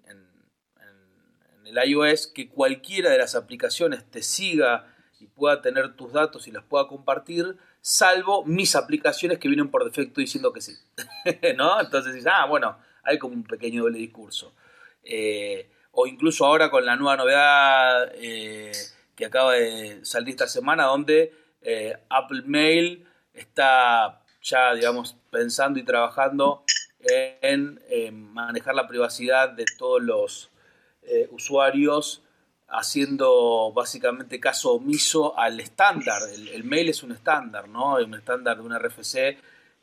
el 1.65 1.77
iOS 1.87 2.29
que 2.29 2.49
cualquiera 2.49 3.11
de 3.11 3.19
las 3.19 3.35
aplicaciones 3.35 4.03
te 4.11 4.23
siga 4.23 4.95
y 5.21 5.27
pueda 5.27 5.61
tener 5.61 5.97
tus 5.97 6.15
datos 6.15 6.49
y 6.49 6.51
las 6.51 6.65
pueda 6.65 6.89
compartir, 6.89 7.59
salvo 7.83 8.43
mis 8.47 8.75
aplicaciones 8.75 9.39
que 9.39 9.49
vienen 9.49 9.71
por 9.71 9.85
defecto 9.85 10.23
diciendo 10.23 10.51
que 10.55 10.63
sí. 10.63 10.73
¿No? 11.57 11.79
Entonces 11.79 12.25
ah, 12.27 12.47
bueno, 12.47 12.79
hay 13.03 13.19
como 13.19 13.35
un 13.35 13.45
pequeño 13.45 13.83
doble 13.83 13.99
discurso. 13.99 14.55
Eh, 15.03 15.71
o 16.01 16.07
incluso 16.07 16.47
ahora 16.47 16.71
con 16.71 16.87
la 16.87 16.95
nueva 16.95 17.17
novedad 17.17 18.13
eh, 18.15 18.71
que 19.17 19.27
acaba 19.27 19.55
de 19.55 20.05
salir 20.05 20.29
esta 20.29 20.47
semana, 20.47 20.85
donde 20.85 21.33
eh, 21.61 21.97
Apple 22.09 22.43
Mail 22.47 23.05
está 23.35 24.23
ya, 24.41 24.75
digamos, 24.75 25.17
pensando 25.33 25.81
y 25.81 25.83
trabajando 25.83 26.63
en, 27.01 27.81
manejar 28.33 28.77
la 28.77 28.87
privacidad 28.87 29.49
de 29.49 29.65
todos 29.77 30.01
los 30.01 30.51
eh, 31.03 31.27
usuarios, 31.33 32.23
haciendo 32.69 33.73
básicamente 33.73 34.39
caso 34.39 34.75
omiso 34.75 35.37
al 35.37 35.59
estándar. 35.59 36.23
El, 36.33 36.63
mail 36.63 36.91
es 36.91 37.03
un 37.03 37.11
estándar, 37.11 37.69
¿no? 37.69 37.99
Es 37.99 38.07
un 38.07 38.15
estándar 38.15 38.59
de 38.59 38.63
un 38.63 38.79
RFC 38.79 39.37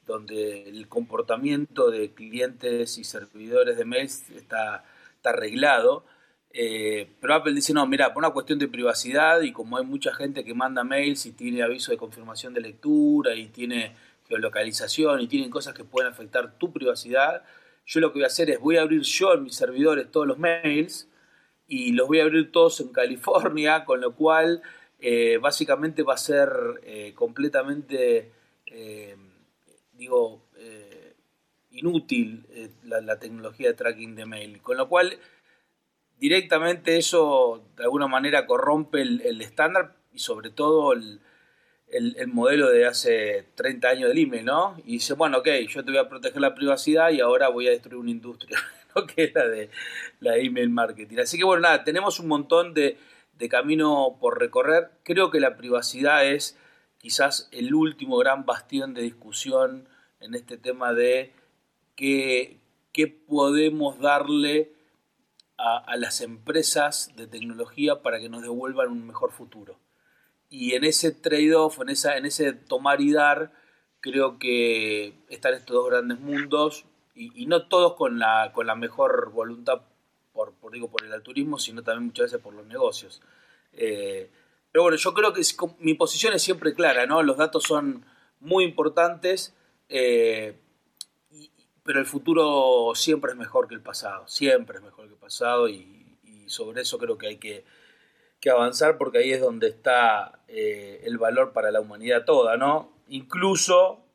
donde 0.07 0.69
el 0.69 0.87
comportamiento 0.87 1.91
de 1.91 2.13
clientes 2.13 2.97
y 2.97 3.03
servidores 3.03 3.75
de 3.75 3.83
mail 3.83 4.05
está 4.05 4.85
está 5.25 5.31
arreglado. 5.31 6.05
Eh, 6.51 7.15
pero 7.19 7.33
Apple 7.33 7.53
dice, 7.53 7.73
no, 7.73 7.85
mira, 7.85 8.13
por 8.13 8.23
una 8.23 8.31
cuestión 8.31 8.59
de 8.59 8.67
privacidad 8.67 9.41
y 9.41 9.51
como 9.51 9.77
hay 9.77 9.85
mucha 9.85 10.13
gente 10.13 10.45
que 10.45 10.53
manda 10.53 10.83
mails 10.83 11.25
y 11.25 11.33
tiene 11.33 11.63
aviso 11.63 11.91
de 11.91 11.97
confirmación 11.97 12.53
de 12.53 12.61
lectura 12.61 13.35
y 13.35 13.47
tiene 13.47 13.93
geolocalización 14.29 15.19
y 15.19 15.27
tienen 15.27 15.49
cosas 15.49 15.73
que 15.73 15.83
pueden 15.83 16.11
afectar 16.11 16.57
tu 16.57 16.71
privacidad, 16.71 17.43
yo 17.85 17.99
lo 17.99 18.11
que 18.11 18.19
voy 18.19 18.23
a 18.23 18.27
hacer 18.27 18.49
es 18.49 18.59
voy 18.59 18.77
a 18.77 18.81
abrir 18.81 19.01
yo 19.01 19.33
en 19.33 19.43
mis 19.43 19.55
servidores 19.55 20.09
todos 20.09 20.25
los 20.25 20.39
mails 20.39 21.09
y 21.67 21.91
los 21.91 22.07
voy 22.07 22.19
a 22.21 22.23
abrir 22.23 22.51
todos 22.51 22.79
en 22.79 22.87
California, 22.87 23.83
con 23.85 23.99
lo 23.99 24.15
cual 24.15 24.61
eh, 24.99 25.37
básicamente 25.41 26.03
va 26.03 26.13
a 26.13 26.17
ser 26.17 26.49
eh, 26.83 27.13
completamente, 27.15 28.31
digo, 29.93 30.41
inútil 31.75 32.45
la, 32.83 33.19
tecnología 33.19 33.69
de 33.69 33.73
tracking 33.73 34.15
de 34.15 34.25
mail. 34.25 34.61
Con 34.61 34.77
lo 34.77 34.89
cual, 34.89 35.17
directamente 36.17 36.97
eso 36.97 37.67
de 37.75 37.83
alguna 37.83 38.07
manera 38.07 38.47
corrompe 38.47 39.01
el 39.01 39.41
estándar 39.41 39.95
y 40.13 40.19
sobre 40.19 40.49
todo 40.49 40.93
el, 40.93 41.21
el, 41.89 42.27
modelo 42.27 42.69
de 42.69 42.85
hace 42.85 43.47
30 43.55 43.87
años 43.87 44.09
del 44.09 44.17
email, 44.17 44.45
¿no? 44.45 44.77
Y 44.85 44.93
dice, 44.93 45.13
bueno, 45.13 45.39
ok, 45.39 45.47
yo 45.69 45.83
te 45.83 45.91
voy 45.91 45.99
a 45.99 46.09
proteger 46.09 46.41
la 46.41 46.55
privacidad 46.55 47.11
y 47.11 47.21
ahora 47.21 47.49
voy 47.49 47.67
a 47.67 47.71
destruir 47.71 47.97
una 47.97 48.11
industria, 48.11 48.57
¿no? 48.95 49.05
Que 49.05 49.25
es 49.25 49.35
la 49.35 49.47
de 49.47 49.69
la 50.19 50.37
email 50.37 50.69
marketing. 50.69 51.19
Así 51.19 51.37
que 51.37 51.43
bueno, 51.43 51.61
nada, 51.61 51.83
tenemos 51.83 52.19
un 52.19 52.27
montón 52.27 52.73
de, 52.73 52.97
de 53.33 53.49
camino 53.49 54.17
por 54.19 54.39
recorrer. 54.39 54.91
Creo 55.03 55.31
que 55.31 55.39
la 55.39 55.57
privacidad 55.57 56.25
es 56.25 56.57
quizás 56.97 57.49
el 57.51 57.73
último 57.73 58.17
gran 58.17 58.45
bastión 58.45 58.93
de 58.93 59.03
discusión 59.03 59.87
en 60.19 60.33
este 60.33 60.57
tema 60.57 60.93
de 60.93 61.33
qué, 61.95 62.59
qué 62.91 63.07
podemos 63.07 63.99
darle 63.99 64.73
a, 65.57 65.77
a, 65.77 65.95
las 65.97 66.21
empresas 66.21 67.11
de 67.15 67.27
tecnología 67.27 68.01
para 68.01 68.19
que 68.19 68.29
nos 68.29 68.41
devuelvan 68.41 68.89
un 68.89 69.07
mejor 69.07 69.31
futuro 69.31 69.77
y 70.49 70.73
en 70.73 70.83
ese 70.83 71.11
trade-off, 71.11 71.79
en, 71.81 71.89
en 71.89 72.25
ese 72.25 72.53
tomar 72.53 73.01
y 73.01 73.11
dar, 73.11 73.51
creo 73.99 74.39
que 74.39 75.13
están 75.29 75.53
estos 75.53 75.75
dos 75.75 75.89
grandes 75.89 76.19
mundos 76.19 76.85
y, 77.13 77.45
no 77.45 77.67
todos 77.67 77.95
con 77.95 78.19
la, 78.19 78.51
con 78.53 78.67
la 78.67 78.75
mejor 78.75 79.31
voluntad 79.31 79.81
por, 80.33 80.53
por, 80.53 80.71
digo, 80.71 80.89
por 80.89 81.03
el 81.03 81.13
altruismo, 81.13 81.59
sino 81.59 81.83
también 81.83 82.07
muchas 82.07 82.25
veces 82.25 82.41
por 82.41 82.53
los 82.53 82.65
negocios. 82.65 83.21
Eh, 83.73 84.29
pero 84.71 84.83
bueno, 84.83 84.97
yo 84.97 85.13
creo 85.13 85.33
que 85.33 85.41
mi 85.79 85.93
posición 85.93 86.33
es 86.33 86.41
siempre 86.41 86.73
clara, 86.73 87.05
¿no? 87.05 87.23
Los 87.23 87.37
datos 87.37 87.63
son 87.63 88.05
muy 88.41 88.65
importantes, 88.65 89.55
eh, 89.87 90.59
pero 91.85 91.99
el 91.99 92.05
futuro 92.05 92.91
siempre 92.95 93.31
es 93.31 93.37
mejor 93.37 93.67
que 93.67 93.75
el 93.75 93.81
pasado, 93.81 94.27
siempre 94.27 94.79
es 94.79 94.83
mejor 94.83 95.05
que 95.05 95.13
el 95.13 95.19
pasado 95.19 95.69
y, 95.69 96.17
y 96.23 96.49
sobre 96.49 96.81
eso 96.81 96.97
creo 96.97 97.17
que 97.17 97.27
hay 97.27 97.37
que 97.37 97.63
que 98.45 98.51
avanzar 98.51 98.99
porque 98.99 99.17
ahí 99.17 99.31
es 99.31 99.41
donde 99.41 99.67
está 99.67 100.39
eh, 100.47 101.01
el 101.03 101.17
valor 101.17 101.51
para 101.51 101.71
la 101.71 101.81
humanidad 101.81 102.25
toda, 102.25 102.57
¿no? 102.57 102.91
Incluso 103.09 104.05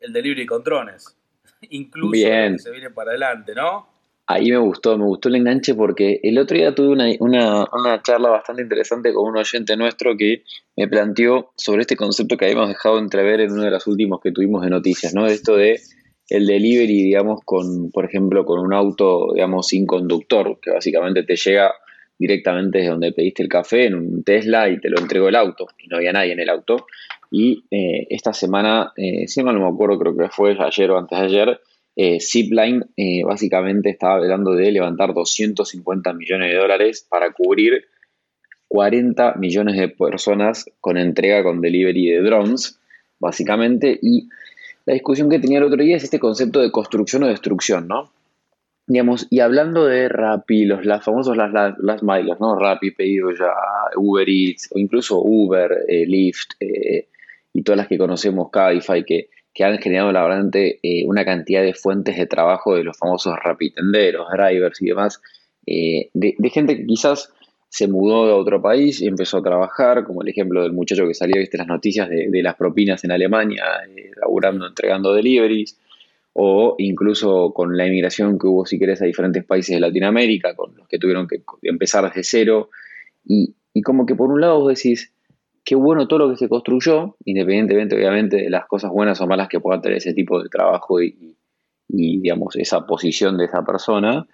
el 0.00 0.12
delivery 0.12 0.44
con 0.44 0.64
drones. 0.64 1.16
Incluso 1.70 2.12
que 2.12 2.58
se 2.58 2.70
viene 2.72 2.90
para 2.90 3.10
adelante, 3.10 3.54
¿no? 3.54 3.94
Ahí 4.28 4.50
me 4.50 4.56
gustó, 4.56 4.98
me 4.98 5.04
gustó 5.04 5.28
el 5.28 5.36
enganche 5.36 5.72
porque 5.76 6.18
el 6.24 6.36
otro 6.38 6.56
día 6.56 6.74
tuve 6.74 6.88
una, 6.88 7.04
una, 7.20 7.64
una, 7.72 8.02
charla 8.02 8.28
bastante 8.28 8.62
interesante 8.62 9.14
con 9.14 9.28
un 9.28 9.36
oyente 9.36 9.76
nuestro 9.76 10.16
que 10.16 10.42
me 10.76 10.88
planteó 10.88 11.52
sobre 11.54 11.82
este 11.82 11.94
concepto 11.94 12.36
que 12.36 12.46
habíamos 12.46 12.66
dejado 12.66 12.98
entrever 12.98 13.38
en 13.38 13.52
uno 13.52 13.62
de 13.62 13.70
los 13.70 13.86
últimos 13.86 14.20
que 14.20 14.32
tuvimos 14.32 14.62
de 14.62 14.70
noticias, 14.70 15.14
¿no? 15.14 15.26
Esto 15.26 15.54
de 15.54 15.80
el 16.28 16.46
delivery, 16.46 17.02
digamos, 17.04 17.40
con, 17.44 17.90
por 17.90 18.04
ejemplo, 18.04 18.44
con 18.44 18.60
un 18.60 18.72
auto, 18.72 19.32
digamos, 19.34 19.68
sin 19.68 19.86
conductor, 19.86 20.58
que 20.60 20.70
básicamente 20.70 21.22
te 21.22 21.36
llega 21.36 21.72
directamente 22.18 22.78
desde 22.78 22.90
donde 22.90 23.12
pediste 23.12 23.42
el 23.42 23.48
café 23.48 23.86
en 23.86 23.94
un 23.94 24.24
Tesla 24.24 24.68
y 24.68 24.80
te 24.80 24.88
lo 24.88 24.98
entregó 24.98 25.28
el 25.28 25.36
auto 25.36 25.66
y 25.78 25.88
no 25.88 25.96
había 25.96 26.12
nadie 26.12 26.32
en 26.32 26.40
el 26.40 26.48
auto. 26.48 26.86
Y 27.30 27.64
eh, 27.70 28.06
esta 28.10 28.32
semana, 28.32 28.92
eh, 28.96 29.28
si 29.28 29.42
no 29.42 29.52
me 29.52 29.66
acuerdo, 29.66 29.98
creo 29.98 30.16
que 30.16 30.28
fue 30.28 30.56
ayer 30.58 30.90
o 30.90 30.98
antes 30.98 31.18
de 31.18 31.24
ayer, 31.24 31.60
eh, 31.94 32.18
Zipline 32.20 32.84
básicamente 33.24 33.88
estaba 33.90 34.16
hablando 34.16 34.52
de 34.52 34.70
levantar 34.70 35.14
250 35.14 36.12
millones 36.12 36.52
de 36.52 36.58
dólares 36.58 37.06
para 37.08 37.32
cubrir 37.32 37.86
40 38.68 39.34
millones 39.36 39.76
de 39.76 39.88
personas 39.88 40.66
con 40.80 40.98
entrega 40.98 41.42
con 41.42 41.60
delivery 41.60 42.08
de 42.08 42.20
drones, 42.20 42.78
básicamente. 43.18 43.98
Y 44.02 44.28
la 44.86 44.94
discusión 44.94 45.28
que 45.28 45.40
tenía 45.40 45.58
el 45.58 45.64
otro 45.64 45.82
día 45.82 45.96
es 45.96 46.04
este 46.04 46.20
concepto 46.20 46.60
de 46.60 46.70
construcción 46.70 47.24
o 47.24 47.26
destrucción, 47.26 47.88
¿no? 47.88 48.12
Digamos, 48.86 49.26
y 49.30 49.40
hablando 49.40 49.84
de 49.86 50.08
Rappi, 50.08 50.64
los 50.64 50.86
las 50.86 51.04
famosos 51.04 51.36
las, 51.36 51.52
las, 51.52 51.74
las 51.82 52.02
¿no? 52.40 52.56
Rappi, 52.56 52.92
pedido 52.92 53.32
ya, 53.32 53.52
Uber 53.96 54.28
Eats, 54.28 54.70
o 54.72 54.78
incluso 54.78 55.20
Uber, 55.20 55.72
eh, 55.88 56.06
Lyft, 56.06 56.52
eh, 56.60 57.08
y 57.52 57.62
todas 57.62 57.78
las 57.78 57.88
que 57.88 57.98
conocemos, 57.98 58.48
Cabify, 58.52 59.04
que, 59.04 59.28
que 59.52 59.64
han 59.64 59.78
generado 59.78 60.12
la 60.12 60.22
verdad 60.22 60.48
eh, 60.54 61.04
una 61.06 61.24
cantidad 61.24 61.62
de 61.62 61.74
fuentes 61.74 62.16
de 62.16 62.26
trabajo 62.26 62.76
de 62.76 62.84
los 62.84 62.96
famosos 62.96 63.34
Rappi 63.42 63.72
tenderos, 63.72 64.28
drivers 64.30 64.80
y 64.80 64.86
demás, 64.86 65.20
de, 65.66 66.10
de, 66.14 66.50
gente 66.50 66.76
que 66.76 66.86
quizás 66.86 67.34
se 67.76 67.88
mudó 67.88 68.24
a 68.30 68.36
otro 68.36 68.62
país 68.62 69.02
y 69.02 69.06
empezó 69.06 69.36
a 69.36 69.42
trabajar, 69.42 70.04
como 70.04 70.22
el 70.22 70.28
ejemplo 70.28 70.62
del 70.62 70.72
muchacho 70.72 71.06
que 71.06 71.12
salió, 71.12 71.36
viste 71.36 71.58
las 71.58 71.66
noticias 71.66 72.08
de, 72.08 72.42
las 72.42 72.54
propinas 72.54 73.04
en 73.04 73.10
Alemania, 73.10 73.64
laburando, 74.18 74.66
entregando 74.66 75.12
deliveries, 75.12 75.78
o 76.32 76.74
incluso 76.78 77.52
con 77.52 77.76
la 77.76 77.86
inmigración 77.86 78.38
que 78.38 78.46
hubo, 78.46 78.64
si 78.64 78.78
querés, 78.78 79.02
a 79.02 79.04
diferentes 79.04 79.44
países 79.44 79.76
de 79.76 79.80
Latinoamérica, 79.80 80.56
con 80.56 80.74
los 80.74 80.88
que 80.88 80.98
tuvieron 80.98 81.28
que 81.28 81.42
empezar 81.64 82.04
desde 82.04 82.24
cero. 82.24 82.70
Y, 83.26 83.54
como 83.82 84.06
que 84.06 84.14
por 84.14 84.30
un 84.30 84.40
lado 84.40 84.58
vos 84.60 84.74
decís, 84.74 85.12
qué 85.62 85.74
bueno 85.74 86.08
todo 86.08 86.20
lo 86.20 86.30
que 86.30 86.38
se 86.38 86.48
construyó, 86.48 87.16
independientemente 87.26 87.94
obviamente 87.94 88.36
de 88.38 88.48
las 88.48 88.64
cosas 88.64 88.90
buenas 88.90 89.20
o 89.20 89.26
malas 89.26 89.48
que 89.48 89.60
pueda 89.60 89.82
tener 89.82 89.98
ese 89.98 90.14
tipo 90.14 90.42
de 90.42 90.48
trabajo 90.48 91.02
y, 91.02 91.36
digamos, 91.88 92.56
esa 92.56 92.86
posición 92.86 93.36
de 93.36 93.44
esa 93.44 93.66
persona, 93.66 94.26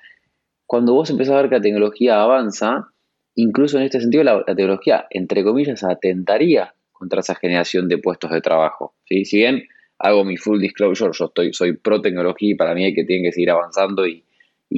cuando 0.65 0.95
vos 0.95 1.11
empezás 1.11 1.35
a 1.35 1.43
ver 1.43 1.49
que 1.49 1.57
la 1.57 1.61
tecnología 1.61 2.23
avanza, 2.23 2.92
incluso 3.35 3.79
en 3.79 3.85
este 3.85 4.01
sentido 4.01 4.25
la, 4.25 4.45
tecnología, 4.45 5.07
entre 5.11 5.45
comillas, 5.45 5.85
atentaría 5.85 6.75
contra 6.93 7.21
esa 7.21 7.35
generación 7.35 7.89
de 7.89 7.99
puestos 7.99 8.31
de 8.31 8.41
trabajo. 8.41 8.95
¿sí? 9.05 9.25
Si 9.25 9.39
bien 9.39 9.65
hago 9.99 10.25
mi 10.25 10.37
full 10.37 10.61
disclosure, 10.61 11.13
yo 11.13 11.27
estoy, 11.27 11.53
soy 11.53 11.77
pro 11.77 12.01
tecnología 12.01 12.51
y 12.51 12.55
para 12.55 12.75
mí 12.75 12.85
hay 12.85 12.95
que 12.95 13.05
tienen 13.05 13.25
que 13.25 13.33
seguir 13.33 13.51
avanzando 13.51 14.07
y, 14.07 14.25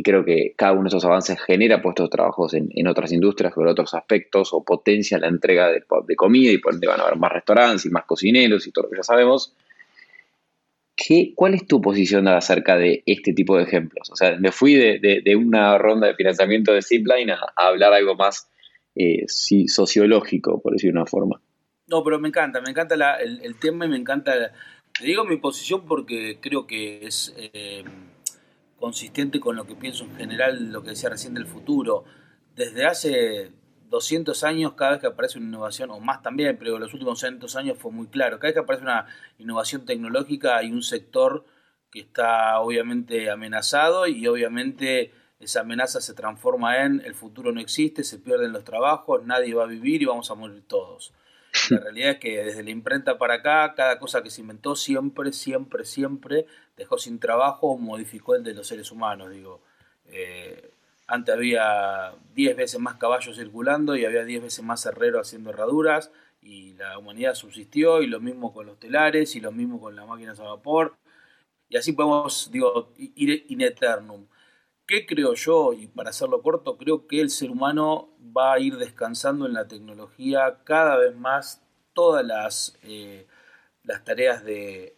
creo 0.03 0.25
que 0.25 0.55
cada 0.57 0.73
uno 0.73 0.83
de 0.83 0.89
esos 0.89 1.05
avances 1.05 1.41
genera 1.41 1.81
puestos 1.81 2.07
de 2.07 2.11
trabajo 2.11 2.49
en, 2.53 2.89
otras 2.89 3.13
industrias, 3.13 3.55
con 3.55 3.69
otros 3.69 3.95
aspectos 3.95 4.53
o 4.53 4.65
potencia 4.65 5.19
la 5.19 5.29
entrega 5.29 5.69
de, 5.69 5.85
comida 6.17 6.51
y 6.51 6.59
por 6.59 6.75
ende 6.75 6.89
van 6.89 6.99
a 6.99 7.05
haber 7.05 7.17
más 7.17 7.31
restaurantes 7.31 7.87
y 7.87 7.91
más 7.91 8.05
cocineros 8.05 8.67
y 8.67 8.73
todo 8.73 8.87
lo 8.87 8.91
que 8.91 8.97
ya 8.97 9.05
sabemos. 9.05 9.55
¿Qué, 10.97 11.33
¿Cuál 11.35 11.55
es 11.55 11.67
tu 11.67 11.81
posición 11.81 12.29
acerca 12.29 12.77
de 12.77 13.03
este 13.07 13.33
tipo 13.33 13.57
de 13.57 13.65
ejemplos? 13.65 14.11
O 14.11 14.17
sea, 14.17 14.37
me 14.39 14.53
fui 14.53 14.75
de, 14.75 15.37
una 15.37 15.77
ronda 15.79 16.07
de 16.07 16.15
financiamiento 16.15 16.73
de 16.73 16.83
Zipline 16.83 17.31
a, 17.31 17.41
hablar 17.57 17.93
algo 17.93 18.15
más 18.15 18.49
eh, 18.95 19.25
sociológico, 19.29 20.63
por 20.63 20.73
decir 20.73 20.93
una 20.93 21.07
forma. 21.07 21.41
No, 21.87 22.03
pero 22.05 22.19
me 22.19 22.29
encanta, 22.29 22.61
me 22.61 22.71
encanta 22.71 22.95
el, 23.17 23.57
tema 23.57 23.87
y 23.87 23.89
me 23.89 23.97
encanta 23.97 24.53
te 24.99 25.07
digo 25.07 25.25
mi 25.25 25.37
posición 25.39 25.85
porque 25.87 26.39
creo 26.41 26.67
que 26.67 27.05
es 27.05 27.35
eh, 27.37 27.83
consistente 28.79 29.41
con 29.41 29.57
lo 29.57 29.67
que 29.67 29.75
pienso 29.75 30.05
en 30.05 30.17
general, 30.17 30.71
lo 30.71 30.83
que 30.83 30.91
decía 30.91 31.11
recién 31.11 31.35
del 31.35 31.47
futuro. 31.47 32.05
Desde 32.55 32.87
hace 32.87 33.51
200 33.89 34.45
años, 34.45 34.75
cada 34.75 34.93
vez 34.93 35.01
que 35.01 35.07
aparece 35.07 35.39
una 35.39 35.49
innovación, 35.49 35.91
o 35.91 36.01
más 36.01 36.23
también, 36.23 36.57
pero 36.59 36.79
los 36.79 36.93
últimos 36.93 37.21
200 37.21 37.57
años 37.57 37.79
fue 37.79 37.93
muy 37.93 38.07
claro, 38.09 38.39
cada 38.39 38.49
vez 38.49 38.55
que 38.55 38.61
aparece 38.61 38.85
una 38.85 39.07
innovación 39.39 39.85
tecnológica 39.85 40.57
hay 40.57 40.71
un 40.71 40.83
sector 40.83 41.45
que 41.91 42.01
está 42.01 42.59
obviamente 42.61 43.31
amenazado 43.31 44.07
y 44.07 44.27
obviamente 44.27 45.13
esa 45.39 45.61
amenaza 45.61 46.01
se 46.01 46.15
transforma 46.15 46.85
en 46.85 47.03
el 47.05 47.15
futuro 47.15 47.53
no 47.53 47.61
existe, 47.61 48.03
se 48.03 48.19
pierden 48.19 48.53
los 48.53 48.65
trabajos, 48.65 49.25
nadie 49.25 49.55
va 49.55 49.65
a 49.65 49.69
vivir 49.69 50.03
y 50.03 50.07
vamos 50.07 50.31
a 50.31 50.35
morir 50.35 50.65
todos. 50.67 51.13
La 51.71 51.79
realidad 51.85 52.11
es 52.13 52.19
que 52.19 52.43
desde 52.43 52.65
la 52.65 52.71
imprenta 52.71 53.17
para 53.19 53.35
acá, 53.35 53.75
cada 53.77 53.99
cosa 53.99 54.23
que 54.23 54.31
se 54.31 54.41
inventó 54.41 54.75
siempre, 54.75 55.33
siempre, 55.33 55.85
siempre 55.85 56.47
dejó 56.77 56.99
sin 56.99 57.21
trabajo 57.21 57.69
o 57.69 57.79
modificó 57.79 58.35
el 58.35 58.43
de 58.43 58.55
los 58.55 58.67
seres 58.67 58.91
humanos. 58.91 59.31
Digo, 59.31 59.63
eh, 60.07 60.74
antes 61.15 61.35
había 61.35 62.15
10 62.35 62.57
veces 62.57 62.81
más 62.81 62.97
caballos 62.97 63.37
circulando 63.37 63.97
y 63.97 64.05
había 64.05 64.25
10 64.25 64.43
veces 64.43 64.65
más 64.65 64.85
herreros 64.87 65.29
haciendo 65.29 65.51
herraduras 65.51 66.11
y 66.43 66.75
la 66.75 66.99
humanidad 66.99 67.35
subsistió 67.35 68.03
y 68.03 68.07
lo 68.07 68.21
mismo 68.21 68.53
con 68.53 68.67
los 68.67 68.79
telares 68.79 69.37
y 69.37 69.41
lo 69.41 69.53
mismo 69.53 69.81
con 69.81 69.97
las 69.97 70.07
máquinas 70.07 70.41
a 70.41 70.45
vapor. 70.45 70.97
Y 71.69 71.77
así 71.77 71.93
podemos, 71.93 72.51
digo, 72.53 72.93
ir 72.97 73.47
in 73.49 73.63
eternum. 73.63 74.27
¿Qué 74.87 75.07
creo 75.07 75.35
yo? 75.35 75.73
Y 75.73 75.87
para 75.87 76.11
hacerlo 76.11 76.43
corto, 76.43 76.77
creo 76.77 77.07
que 77.07 77.21
el 77.21 77.31
ser 77.31 77.51
humano 77.51 78.11
va 78.37 78.53
a 78.53 78.59
ir 78.59 78.77
descansando 78.77 79.47
en 79.47 79.55
la 79.55 79.67
tecnología 79.67 80.59
cada 80.65 80.97
vez 80.97 81.17
más 81.17 81.63
todas 81.95 82.25
las, 82.27 82.79
eh, 82.83 83.27
las 83.83 84.05
tareas 84.05 84.45
de, 84.45 84.94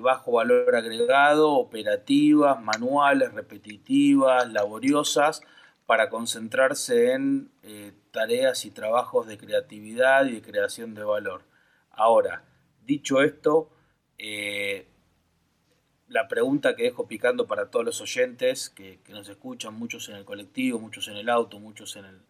bajo 0.00 0.32
valor 0.32 0.74
agregado, 0.76 1.52
operativas, 1.52 2.60
manuales, 2.62 3.32
repetitivas, 3.32 4.52
laboriosas, 4.52 5.42
para 5.86 6.08
concentrarse 6.08 7.12
en 7.12 7.50
eh, 7.62 7.92
tareas 8.10 8.64
y 8.64 8.70
trabajos 8.70 9.26
de 9.26 9.38
creatividad 9.38 10.26
y 10.26 10.34
de 10.36 10.42
creación 10.42 10.94
de 10.94 11.04
valor. 11.04 11.42
Ahora, 11.90 12.44
dicho 12.84 13.22
esto, 13.22 13.70
eh, 14.18 14.88
la 16.08 16.28
pregunta 16.28 16.76
que 16.76 16.84
dejo 16.84 17.06
picando 17.06 17.46
para 17.46 17.70
todos 17.70 17.84
los 17.84 18.00
oyentes 18.00 18.70
que, 18.70 19.00
nos 19.08 19.28
escuchan, 19.28 19.74
muchos 19.74 20.08
en 20.08 20.16
el 20.16 20.24
colectivo, 20.24 20.78
muchos 20.78 21.08
en 21.08 21.16
el 21.16 21.28
auto, 21.28 21.58
muchos 21.58 21.96
en 21.96 22.04
el, 22.04 22.20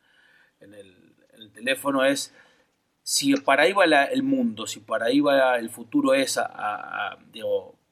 en 0.61 0.75
el, 0.75 1.53
teléfono, 1.53 2.05
es 2.05 2.33
si 3.05 3.37
para 3.37 3.65
ahí 3.65 3.73
va 3.73 3.85
el 3.85 4.25
mundo, 4.25 4.67
si 4.67 4.81
para 4.81 5.07
ahí 5.07 5.21
va 5.21 5.57
el 5.59 5.71
futuro 5.71 6.15
es 6.15 6.37
a, 6.39 7.17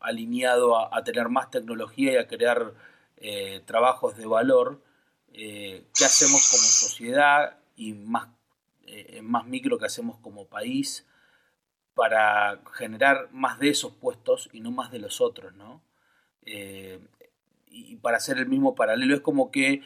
alineado 0.01 0.93
a, 0.93 1.05
tener 1.05 1.29
más 1.29 1.51
tecnología 1.53 2.13
y 2.13 2.17
a 2.17 2.27
crear 2.27 2.73
eh, 3.19 3.63
trabajos 3.65 4.17
de 4.17 4.27
valor, 4.27 4.83
eh, 5.33 5.87
¿qué 5.97 6.05
hacemos 6.05 6.51
como 6.51 6.63
sociedad 6.65 7.59
y 7.77 7.93
más, 7.93 8.29
eh, 8.87 9.23
más 9.23 9.47
micro 9.47 9.79
que 9.79 9.87
hacemos 9.87 10.19
como 10.19 10.47
país? 10.47 11.07
para 11.95 12.61
generar 12.73 13.29
más 13.33 13.59
de 13.59 13.71
esos 13.71 13.93
puestos 13.93 14.49
y 14.53 14.61
no 14.61 14.71
más 14.71 14.91
de 14.91 14.99
los 14.99 15.21
otros, 15.21 15.55
¿no? 15.55 15.83
Eh, 16.45 17.01
y 17.67 17.97
para 17.97 18.17
hacer 18.19 18.39
el 18.39 18.49
mismo 18.49 18.75
paralelo 18.75 19.15
es 19.15 19.21
como 19.21 19.51
que 19.51 19.83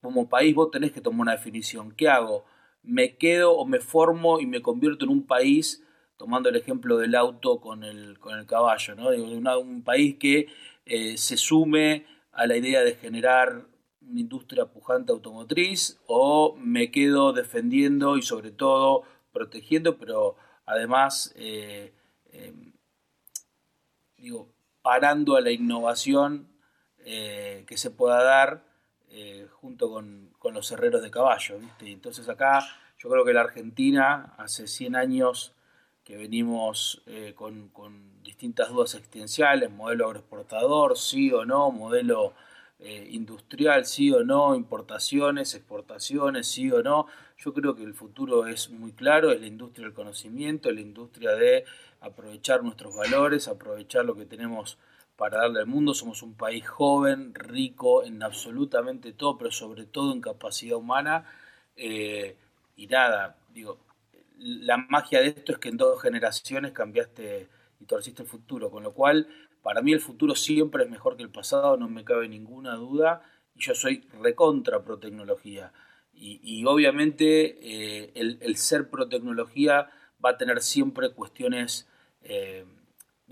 como 0.00 0.28
país 0.28 0.54
vos 0.54 0.70
tenés 0.70 0.92
que 0.92 1.00
tomar 1.00 1.20
una 1.20 1.32
definición. 1.32 1.92
¿Qué 1.92 2.08
hago? 2.08 2.44
¿Me 2.82 3.16
quedo 3.16 3.52
o 3.52 3.64
me 3.64 3.80
formo 3.80 4.40
y 4.40 4.46
me 4.46 4.62
convierto 4.62 5.04
en 5.04 5.10
un 5.10 5.26
país, 5.26 5.84
tomando 6.16 6.48
el 6.48 6.56
ejemplo 6.56 6.98
del 6.98 7.14
auto 7.14 7.60
con 7.60 7.84
el, 7.84 8.18
con 8.18 8.38
el 8.38 8.46
caballo, 8.46 8.94
¿no? 8.94 9.10
Digo, 9.10 9.26
un 9.60 9.82
país 9.82 10.16
que 10.18 10.48
eh, 10.84 11.16
se 11.16 11.36
sume 11.36 12.06
a 12.32 12.46
la 12.46 12.56
idea 12.56 12.82
de 12.82 12.94
generar 12.94 13.66
una 14.00 14.20
industria 14.20 14.66
pujante 14.66 15.12
automotriz 15.12 16.00
o 16.06 16.56
me 16.58 16.90
quedo 16.90 17.32
defendiendo 17.32 18.16
y 18.16 18.22
sobre 18.22 18.50
todo 18.50 19.04
protegiendo, 19.32 19.98
pero 19.98 20.36
además, 20.66 21.32
eh, 21.36 21.94
em, 22.32 22.72
digo, 24.16 24.52
parando 24.82 25.36
a 25.36 25.40
la 25.40 25.52
innovación 25.52 26.48
eh, 26.98 27.64
que 27.66 27.76
se 27.76 27.90
pueda 27.90 28.22
dar 28.22 28.64
junto 29.60 29.90
con, 29.90 30.31
los 30.50 30.70
herreros 30.72 31.02
de 31.02 31.10
caballo. 31.10 31.58
Entonces 31.80 32.28
acá 32.28 32.60
yo 32.98 33.08
creo 33.08 33.24
que 33.24 33.32
la 33.32 33.42
Argentina 33.42 34.34
hace 34.38 34.66
100 34.66 34.96
años 34.96 35.52
que 36.04 36.16
venimos 36.16 37.02
con, 37.36 37.68
con, 37.68 38.12
distintas 38.22 38.70
dudas 38.70 38.94
existenciales, 38.94 39.70
modelo 39.70 40.06
agroexportador, 40.06 40.96
sí 40.96 41.32
o 41.32 41.44
no, 41.44 41.70
modelo 41.70 42.34
eh, 42.84 43.10
industrial, 43.12 43.86
sí 43.86 44.10
o 44.10 44.24
no, 44.24 44.56
importaciones, 44.56 45.54
exportaciones, 45.54 46.48
sí 46.48 46.68
o 46.72 46.82
no. 46.82 47.06
Yo 47.38 47.54
creo 47.54 47.76
que 47.76 47.84
el 47.84 47.94
futuro 47.94 48.48
es 48.48 48.70
muy 48.70 48.90
claro, 48.90 49.30
es 49.30 49.40
la 49.40 49.46
industria 49.46 49.84
del 49.86 49.94
conocimiento, 49.94 50.68
es 50.68 50.74
la 50.74 50.80
industria 50.80 51.30
de 51.36 51.64
aprovechar 52.00 52.64
nuestros 52.64 52.96
valores, 52.96 53.46
aprovechar 53.46 54.04
lo 54.04 54.16
que 54.16 54.26
tenemos 54.26 54.78
para 55.16 55.38
darle 55.38 55.60
al 55.60 55.66
mundo. 55.66 55.94
Somos 55.94 56.22
un 56.22 56.34
país 56.34 56.66
joven, 56.66 57.34
rico 57.34 58.04
en 58.04 58.22
absolutamente 58.22 59.12
todo, 59.12 59.38
pero 59.38 59.50
sobre 59.50 59.86
todo 59.86 60.12
en 60.12 60.20
capacidad 60.20 60.76
humana. 60.76 61.24
Eh, 61.76 62.36
y 62.76 62.86
nada, 62.86 63.36
digo, 63.52 63.78
la 64.38 64.76
magia 64.76 65.20
de 65.20 65.28
esto 65.28 65.52
es 65.52 65.58
que 65.58 65.68
en 65.68 65.76
dos 65.76 66.00
generaciones 66.02 66.72
cambiaste 66.72 67.48
y 67.80 67.84
torciste 67.84 68.22
el 68.22 68.28
futuro, 68.28 68.70
con 68.70 68.82
lo 68.82 68.92
cual 68.92 69.28
para 69.62 69.82
mí 69.82 69.92
el 69.92 70.00
futuro 70.00 70.34
siempre 70.34 70.84
es 70.84 70.90
mejor 70.90 71.16
que 71.16 71.22
el 71.22 71.30
pasado, 71.30 71.76
no 71.76 71.88
me 71.88 72.04
cabe 72.04 72.28
ninguna 72.28 72.74
duda. 72.74 73.22
Y 73.54 73.60
yo 73.60 73.74
soy 73.74 74.06
recontra 74.20 74.82
pro 74.82 74.98
tecnología. 74.98 75.72
Y, 76.14 76.64
obviamente 76.66 77.58
eh, 77.62 78.12
el, 78.14 78.56
ser 78.56 78.88
pro 78.90 79.08
tecnología 79.08 79.90
va 80.24 80.30
a 80.30 80.36
tener 80.38 80.60
siempre 80.60 81.10
cuestiones. 81.10 81.88
Eh, 82.22 82.64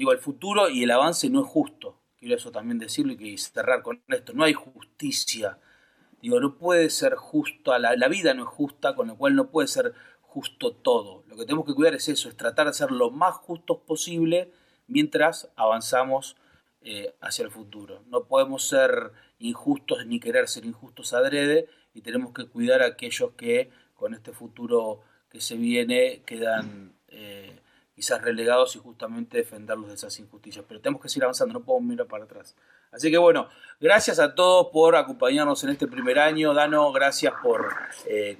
digo, 0.00 0.12
el 0.12 0.18
futuro 0.18 0.70
y 0.70 0.82
el 0.82 0.90
avance 0.92 1.28
no 1.28 1.42
es 1.42 1.46
justo. 1.46 2.00
Quiero 2.18 2.34
eso 2.34 2.50
también 2.50 2.78
decirlo 2.78 3.12
y 3.12 3.36
cerrar 3.36 3.82
con 3.82 4.02
esto. 4.08 4.32
No 4.32 4.44
hay 4.44 4.54
justicia. 4.54 5.58
Digo, 6.22 6.40
no 6.40 6.56
puede 6.56 6.88
ser 6.88 7.16
justo, 7.16 7.76
la, 7.78 7.94
la 7.96 8.08
vida 8.08 8.32
no 8.32 8.44
es 8.44 8.48
justa, 8.48 8.94
con 8.94 9.08
lo 9.08 9.16
cual 9.18 9.36
no 9.36 9.50
puede 9.50 9.68
ser 9.68 9.92
justo 10.22 10.72
todo. 10.72 11.22
Lo 11.28 11.36
que 11.36 11.44
tenemos 11.44 11.66
que 11.66 11.74
cuidar 11.74 11.92
es 11.94 12.08
eso, 12.08 12.30
es 12.30 12.36
tratar 12.38 12.68
de 12.68 12.72
ser 12.72 12.90
lo 12.92 13.10
más 13.10 13.34
justos 13.34 13.76
posible 13.86 14.50
mientras 14.86 15.50
avanzamos 15.54 16.34
eh, 16.80 17.14
hacia 17.20 17.44
el 17.44 17.50
futuro. 17.50 18.02
No 18.06 18.24
podemos 18.24 18.66
ser 18.66 19.12
injustos 19.38 20.06
ni 20.06 20.18
querer 20.18 20.48
ser 20.48 20.64
injustos 20.64 21.12
adrede 21.12 21.68
y 21.92 22.00
tenemos 22.00 22.32
que 22.32 22.46
cuidar 22.46 22.80
a 22.80 22.86
aquellos 22.86 23.32
que 23.32 23.70
con 23.94 24.14
este 24.14 24.32
futuro 24.32 25.02
que 25.28 25.42
se 25.42 25.56
viene 25.56 26.22
quedan 26.24 26.94
eh, 27.08 27.60
quizás 28.00 28.22
relegados 28.22 28.76
y 28.76 28.78
justamente 28.78 29.36
defenderlos 29.36 29.88
de 29.88 29.94
esas 29.94 30.18
injusticias. 30.20 30.64
Pero 30.66 30.80
tenemos 30.80 31.02
que 31.02 31.10
seguir 31.10 31.24
avanzando, 31.24 31.52
no 31.52 31.60
podemos 31.62 31.86
mirar 31.86 32.06
para 32.06 32.24
atrás. 32.24 32.56
Así 32.90 33.10
que 33.10 33.18
bueno, 33.18 33.50
gracias 33.78 34.18
a 34.18 34.34
todos 34.34 34.68
por 34.72 34.96
acompañarnos 34.96 35.62
en 35.64 35.68
este 35.68 35.86
primer 35.86 36.18
año. 36.18 36.54
Dano, 36.54 36.90
gracias 36.92 37.34
por 37.42 37.68
eh, 38.06 38.38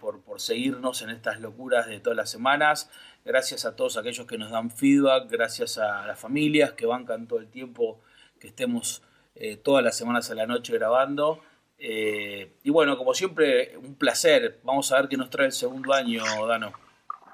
por, 0.00 0.20
por 0.22 0.40
seguirnos 0.40 1.00
en 1.02 1.10
estas 1.10 1.40
locuras 1.40 1.86
de 1.86 2.00
todas 2.00 2.16
las 2.16 2.28
semanas. 2.28 2.90
Gracias 3.24 3.64
a 3.66 3.76
todos 3.76 3.96
aquellos 3.96 4.26
que 4.26 4.36
nos 4.36 4.50
dan 4.50 4.72
feedback, 4.72 5.30
gracias 5.30 5.78
a 5.78 6.04
las 6.04 6.18
familias 6.18 6.72
que 6.72 6.84
bancan 6.84 7.28
todo 7.28 7.38
el 7.38 7.46
tiempo 7.46 8.00
que 8.40 8.48
estemos 8.48 9.04
eh, 9.36 9.58
todas 9.58 9.84
las 9.84 9.96
semanas 9.96 10.28
a 10.32 10.34
la 10.34 10.48
noche 10.48 10.72
grabando. 10.72 11.40
Eh, 11.78 12.56
y 12.64 12.70
bueno, 12.70 12.98
como 12.98 13.14
siempre, 13.14 13.76
un 13.76 13.94
placer. 13.94 14.58
Vamos 14.64 14.90
a 14.90 14.96
ver 14.96 15.08
qué 15.08 15.16
nos 15.16 15.30
trae 15.30 15.46
el 15.46 15.52
segundo 15.52 15.92
año, 15.92 16.24
Dano. 16.48 16.81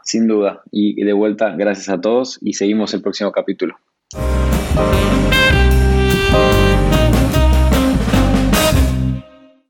Sin 0.09 0.27
duda. 0.27 0.63
Y 0.73 1.05
de 1.05 1.13
vuelta, 1.13 1.55
gracias 1.55 1.91
a 1.91 2.01
todos 2.01 2.39
y 2.41 2.55
seguimos 2.55 2.95
el 2.95 3.03
próximo 3.03 3.31
capítulo. 3.31 3.77